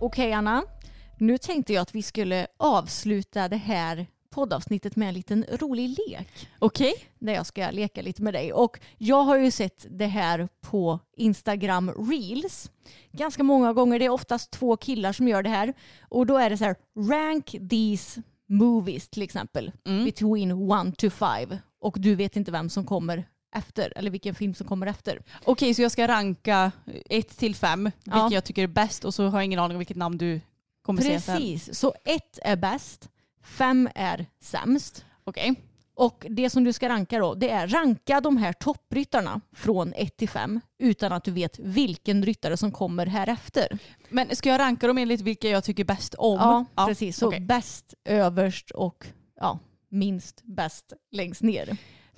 [0.00, 0.62] Okej Anna,
[1.18, 4.06] nu tänkte jag att vi skulle avsluta det här
[4.36, 6.48] poddavsnittet med en liten rolig lek.
[6.58, 6.94] Okej.
[7.18, 8.52] Där jag ska leka lite med dig.
[8.52, 12.70] Och jag har ju sett det här på Instagram Reels.
[13.12, 13.98] Ganska många gånger.
[13.98, 15.74] Det är oftast två killar som gör det här.
[16.08, 19.72] Och då är det så här, rank these movies till exempel.
[19.86, 20.04] Mm.
[20.04, 21.58] Between one to five.
[21.80, 23.24] Och du vet inte vem som kommer
[23.56, 23.92] efter.
[23.96, 25.22] Eller vilken film som kommer efter.
[25.44, 26.72] Okej, så jag ska ranka
[27.10, 28.28] ett till fem, vilket Ja.
[28.32, 30.40] jag tycker är bäst och så har jag ingen aning om vilket namn du
[30.82, 31.36] kommer säga sen.
[31.36, 31.78] Precis.
[31.78, 33.08] Så ett är bäst.
[33.46, 35.04] Fem är sämst.
[35.24, 35.54] Okej.
[35.94, 40.16] Och det som du ska ranka då, det är ranka de här toppryttarna från 1
[40.16, 43.78] till 5 utan att du vet vilken ryttare som kommer här efter.
[44.08, 46.66] Men ska jag ranka dem enligt vilka jag tycker bäst om?
[46.74, 47.16] Ja, precis.
[47.16, 47.40] Så okej.
[47.40, 49.06] bäst överst och
[49.40, 51.76] ja, minst bäst längst ner.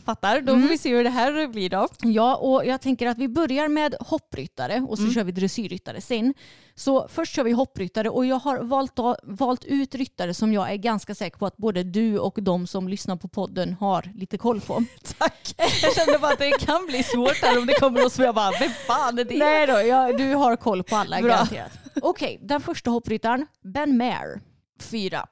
[0.08, 0.62] Fattar, då Mm.
[0.62, 1.88] får vi se hur det här blir då.
[2.02, 5.14] Ja, och jag tänker att vi börjar med hoppryttare och så Mm.
[5.14, 6.34] kör vi dressyrryttare sen.
[6.74, 8.92] Så först kör vi hoppryttare och jag har valt,
[9.22, 12.88] valt ut ryttare som jag är ganska säker på att både du och de som
[12.88, 14.84] lyssnar på podden har lite koll på.
[15.18, 15.54] Tack.
[15.82, 18.50] Jag kände bara att det kan bli svårt här om det kommer som jag bara,
[18.60, 19.38] vem fan är det?
[19.38, 21.28] Nej då, ja, du har koll på alla Bra.
[21.30, 21.72] garanterat.
[22.02, 24.40] Okej, den första hoppryttaren, Ben Maher.
[24.80, 25.26] Fyra.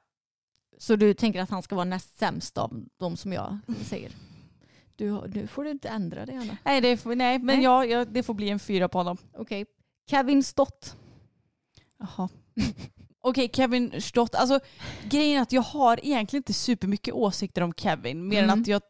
[0.79, 4.11] Så du tänker att han ska vara näst sämst av de som jag säger?
[4.97, 6.57] Du, nu får du inte ändra dig Anna.
[6.63, 7.63] Nej, det får, nej men Nej.
[7.63, 9.17] Ja, ja, det får bli en fyra på honom.
[9.33, 9.65] Okej.
[10.09, 10.95] Kevin Stott.
[11.99, 12.29] Jaha.
[13.29, 14.35] Okej, Kevin Stott.
[14.35, 14.59] Alltså,
[15.09, 18.27] grejen är att jag har egentligen inte supermycket åsikter om Kevin.
[18.27, 18.49] Mer Mm.
[18.49, 18.81] än att jag,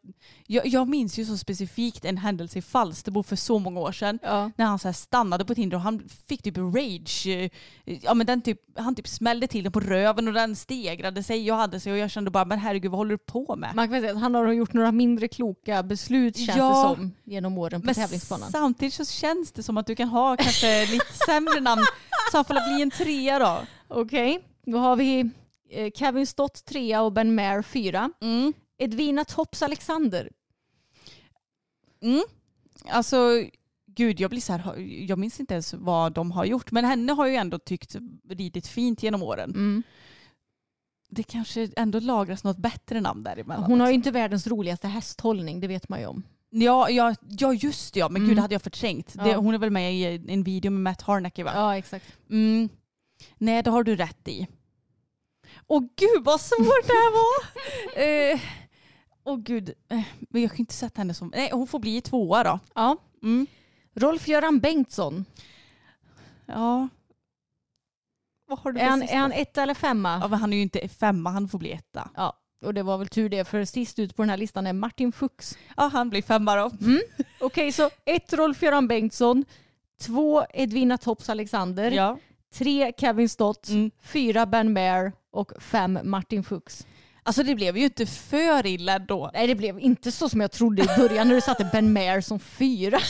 [0.46, 4.18] jag, jag minns ju så specifikt en händelse i Falsterbo för så många år sedan.
[4.22, 4.50] Ja.
[4.56, 7.26] När han så stannade på ett hinder och han fick typ rage.
[7.26, 7.50] eh,
[8.02, 11.46] Ja, men den typ, han typ smällde till den på röven och den stegrade sig.
[11.46, 13.74] Jag hade sig och jag kände bara, men herregud vad håller du på med?
[13.74, 16.68] Man kan säga att han har gjort några mindre kloka beslut känns Ja.
[16.68, 18.50] det som genom åren på Men tävlingsbanan.
[18.50, 21.82] samtidigt så känns det som att du kan ha kanske lite sämre namn.
[22.30, 23.58] Så han får bli en trea då.
[23.88, 25.30] Okej, då har vi
[25.70, 28.10] eh, Kevin Stott trea och Ben Maher fyra.
[28.20, 28.52] Mm.
[28.78, 30.30] Edvina Tops Alexander.
[32.02, 32.22] Mm.
[32.90, 33.16] Alltså,
[33.86, 36.70] gud jag blir så här, jag minns inte ens vad de har gjort.
[36.72, 37.96] Men henne har jag ju ändå tyckt
[38.28, 39.50] ridit fint genom åren.
[39.50, 39.82] Mm.
[41.10, 43.64] Det kanske ändå lagras något bättre namn däremellan.
[43.64, 46.22] Hon har ju inte världens roligaste hästhållning, det vet man ju om.
[46.50, 48.08] Ja, ja, ja just det ja.
[48.08, 48.28] Men Mm.
[48.28, 49.14] gud det hade jag förträngt.
[49.24, 49.36] Det, Ja.
[49.38, 51.50] hon är väl med i en video med Matt Harnacky va?
[51.54, 52.04] Ja, exakt.
[52.30, 52.68] Mm.
[53.38, 54.46] Nej, det har du rätt i.
[55.66, 57.48] Åh gud vad svårt det här var!
[58.02, 58.40] Eh,
[59.24, 60.00] Åh gud, eh,
[60.30, 61.32] men jag kan inte sätta henne som...
[61.36, 62.58] Nej, hon får bli tvåa då.
[62.74, 62.96] Ja.
[63.22, 63.46] Mm.
[63.94, 65.24] Rolf-Göran Bengtsson.
[66.46, 66.88] Ja.
[68.46, 69.14] Vad har du Är han, sista?
[69.14, 70.18] är han etta eller femma?
[70.22, 72.10] Ja, men han är ju inte femma, han får bli etta.
[72.16, 72.32] Ja,
[72.64, 75.12] och det var väl tur det, för sist ut på den här listan är Martin
[75.12, 75.58] Fuchs.
[75.76, 76.70] Ja, han blir femma då.
[77.40, 79.44] Okej, så ett Rolf-Göran Bengtsson,
[80.00, 82.18] två Edvina Tops Alexander, Ja.
[82.58, 83.90] Tre Kevin Stott, Mm.
[84.02, 86.86] fyra Ben Maher och fem Martin Fuchs.
[87.22, 89.30] Alltså det blev ju inte för illa då.
[89.34, 92.20] Nej, det blev inte så som jag trodde i början när du satte Ben Maher
[92.20, 92.98] som fyra.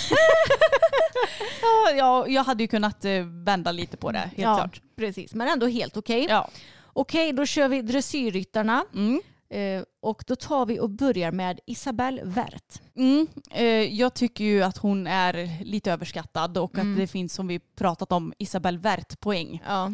[1.62, 4.80] Ja, ja, jag hade ju kunnat eh, vända lite på det, helt ja, klart.
[4.96, 6.26] Precis, men ändå helt okej.
[6.28, 6.48] Ja.
[6.92, 8.84] Okej, då kör vi dressyrryttarna.
[8.94, 9.20] Mm.
[9.50, 12.82] Eh, och då tar vi och börjar med Isabelle Wert.
[12.94, 13.26] Mm.
[13.50, 17.58] Eh, jag tycker ju att hon är lite överskattad och att det finns, som vi
[17.58, 19.62] pratat om, Isabelle Wert-poäng.
[19.66, 19.92] Ja.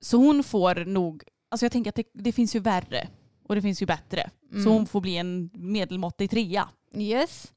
[0.00, 3.08] Så hon får nog, alltså jag tänker att det, det finns ju värre
[3.48, 4.30] och det finns ju bättre.
[4.64, 6.68] Så hon får bli en medelmåttig trea.
[6.96, 7.52] Yes.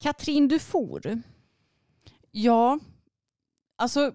[0.00, 1.22] Katrin Dufour.
[2.30, 2.78] Ja,
[3.76, 4.12] alltså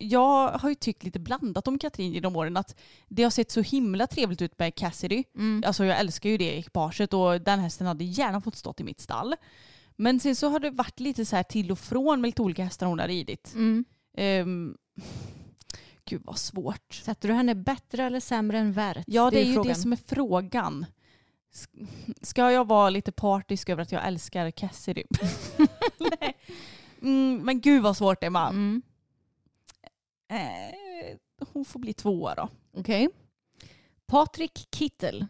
[0.00, 2.56] jag har ju tyckt lite blandat om Katrin genom åren.
[2.56, 2.76] Att
[3.08, 5.24] det har sett så himla trevligt ut med Cassidy.
[5.64, 9.00] Alltså jag älskar ju det ekipaget och den hästen hade gärna fått stått i mitt
[9.00, 9.34] stall.
[9.96, 12.64] Men sen så har det varit lite så här till och från med lite olika
[12.64, 13.54] hästar hon har ridit.
[14.16, 14.76] Ehm,
[16.04, 16.94] gud vad svårt.
[16.94, 19.04] Sätter du henne bättre eller sämre än Wert?
[19.06, 19.68] Ja det är, ju frågan.
[19.68, 20.86] det som är frågan.
[22.22, 25.04] Ska jag vara lite partisk över att jag älskar Cassidy?
[25.98, 26.36] Nej.
[27.02, 28.54] Mm, men gud vad svårt det är man.
[28.54, 28.82] Mm.
[30.28, 31.16] Eh,
[31.52, 32.48] hon får bli tvåa då.
[32.76, 33.08] Okej.
[34.06, 35.26] Patrik Kittel.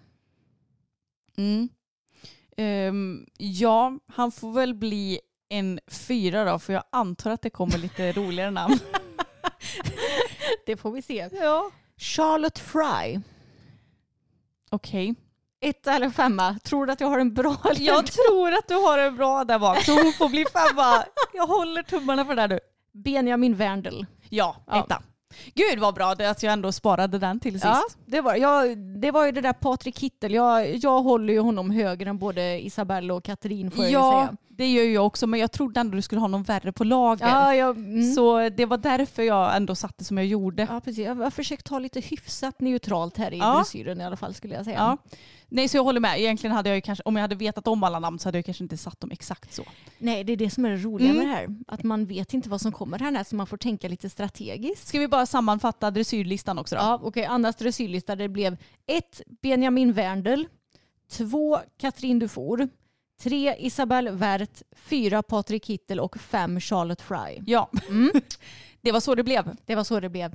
[1.36, 1.68] Mm.
[2.56, 7.78] Ehm, ja, han får väl bli en fyra då för jag antar att det kommer
[7.78, 8.78] lite roligare namn.
[10.66, 11.28] Det får vi se.
[11.32, 11.70] ja.
[11.96, 13.20] Charlotte Fry.
[14.70, 15.14] Okej.
[15.60, 16.58] Etta eller femma?
[16.64, 19.58] Tror du att jag har en bra Jag tror att du har en bra där
[19.58, 21.04] bak så hon får bli femma.
[21.34, 22.60] Jag håller tummarna för det här nu.
[23.04, 24.02] Benjamin Werndl.
[24.28, 24.80] Ja, Ja.
[24.84, 25.02] etta.
[25.54, 27.64] Gud vad bra det att jag ändå sparade den till sist.
[27.64, 30.34] Ja, det var, jag, det var ju det där Patrik Kittel.
[30.34, 34.36] Jag, jag håller ju honom högre än både Isabelle och Katrin får jag Ja, säga.
[34.56, 37.26] Det gör jag också men jag trodde ändå du skulle ha någon värre på lager.
[37.28, 38.14] Ja, jag, mm.
[38.14, 40.66] Så det var därför jag ändå satte som jag gjorde.
[40.70, 41.04] ja, precis.
[41.04, 43.56] Jag har försökt ta lite hyfsat neutralt här i Ja.
[43.56, 44.76] dressyren i alla fall skulle jag säga.
[44.76, 44.96] Ja.
[45.48, 46.20] Nej så jag håller med.
[46.20, 48.64] Egentligen hade jag kanske, om jag hade vetat om alla namn så hade jag kanske
[48.64, 49.62] inte satt dem exakt så.
[49.98, 51.18] Nej, det är det som är det roliga Mm.
[51.18, 51.48] med det här.
[51.68, 54.88] Att man vet inte vad som kommer härnäst så man får tänka lite strategiskt.
[54.88, 56.80] Ska vi bara sammanfatta dressyrlistan också då?
[56.82, 57.24] Ja, okej.
[57.24, 60.42] Annas dressyrlista det blev ett Benjamin Werndl,
[61.12, 62.68] två Katrin Dufour,
[63.18, 67.42] tre Isabelle Wert, fyra Patrik Kittel och fem Charlotte Fry.
[67.46, 67.70] Ja.
[68.80, 69.56] det var så det blev.
[69.66, 70.34] Det var så det blev.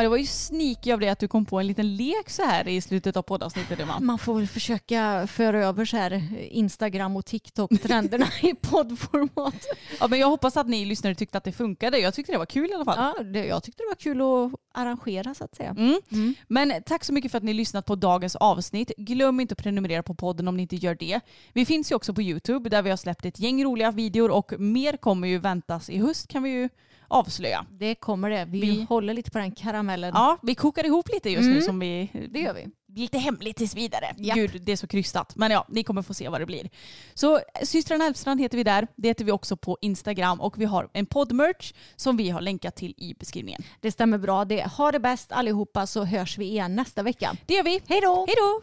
[0.00, 2.42] Ja, det var ju sneaky av det att du kom på en liten lek så
[2.42, 4.00] här i slutet av poddavsnittet Emma.
[4.00, 9.66] Man får väl försöka föra över så här Instagram och TikTok-trenderna i poddformat.
[10.00, 11.98] Ja, men jag hoppas att ni lyssnare tyckte att det funkade.
[11.98, 13.12] Jag tyckte det var kul i alla fall.
[13.16, 15.70] Ja, det, jag tyckte det var kul att arrangera så att säga.
[15.70, 16.34] Mm.
[16.48, 18.92] Men tack så mycket för att ni lyssnat på dagens avsnitt.
[18.96, 21.20] Glöm inte att prenumerera på podden om ni inte gör det.
[21.52, 24.52] Vi finns ju också på YouTube där vi har släppt ett gäng roliga videor och
[24.58, 26.68] mer kommer ju väntas i höst kan vi ju
[27.10, 27.66] avslöja.
[27.70, 28.44] Det kommer det.
[28.44, 30.12] Vi, Vi- håller lite på den karamellen.
[30.14, 31.62] Ja, vi kokar ihop lite just nu Mm.
[31.62, 32.10] som vi...
[32.30, 32.66] Det gör vi.
[33.00, 34.14] Lite hemligt tills vidare.
[34.16, 34.36] Japp.
[34.36, 35.36] Gud, det är så krystat.
[35.36, 36.70] Men ja, ni kommer få se vad det blir.
[37.14, 38.86] Så systrarna Elfstrand heter vi där.
[38.96, 42.76] Det heter vi också på Instagram och vi har en poddmerch som vi har länkat
[42.76, 43.62] till i beskrivningen.
[43.80, 44.64] Det stämmer bra det.
[44.66, 47.36] Ha det bäst allihopa så hörs vi igen nästa vecka.
[47.46, 47.80] Det gör vi.
[47.86, 48.24] Hej då!
[48.28, 48.62] Hej då!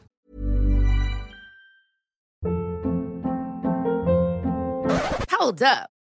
[5.40, 5.97] Hold up.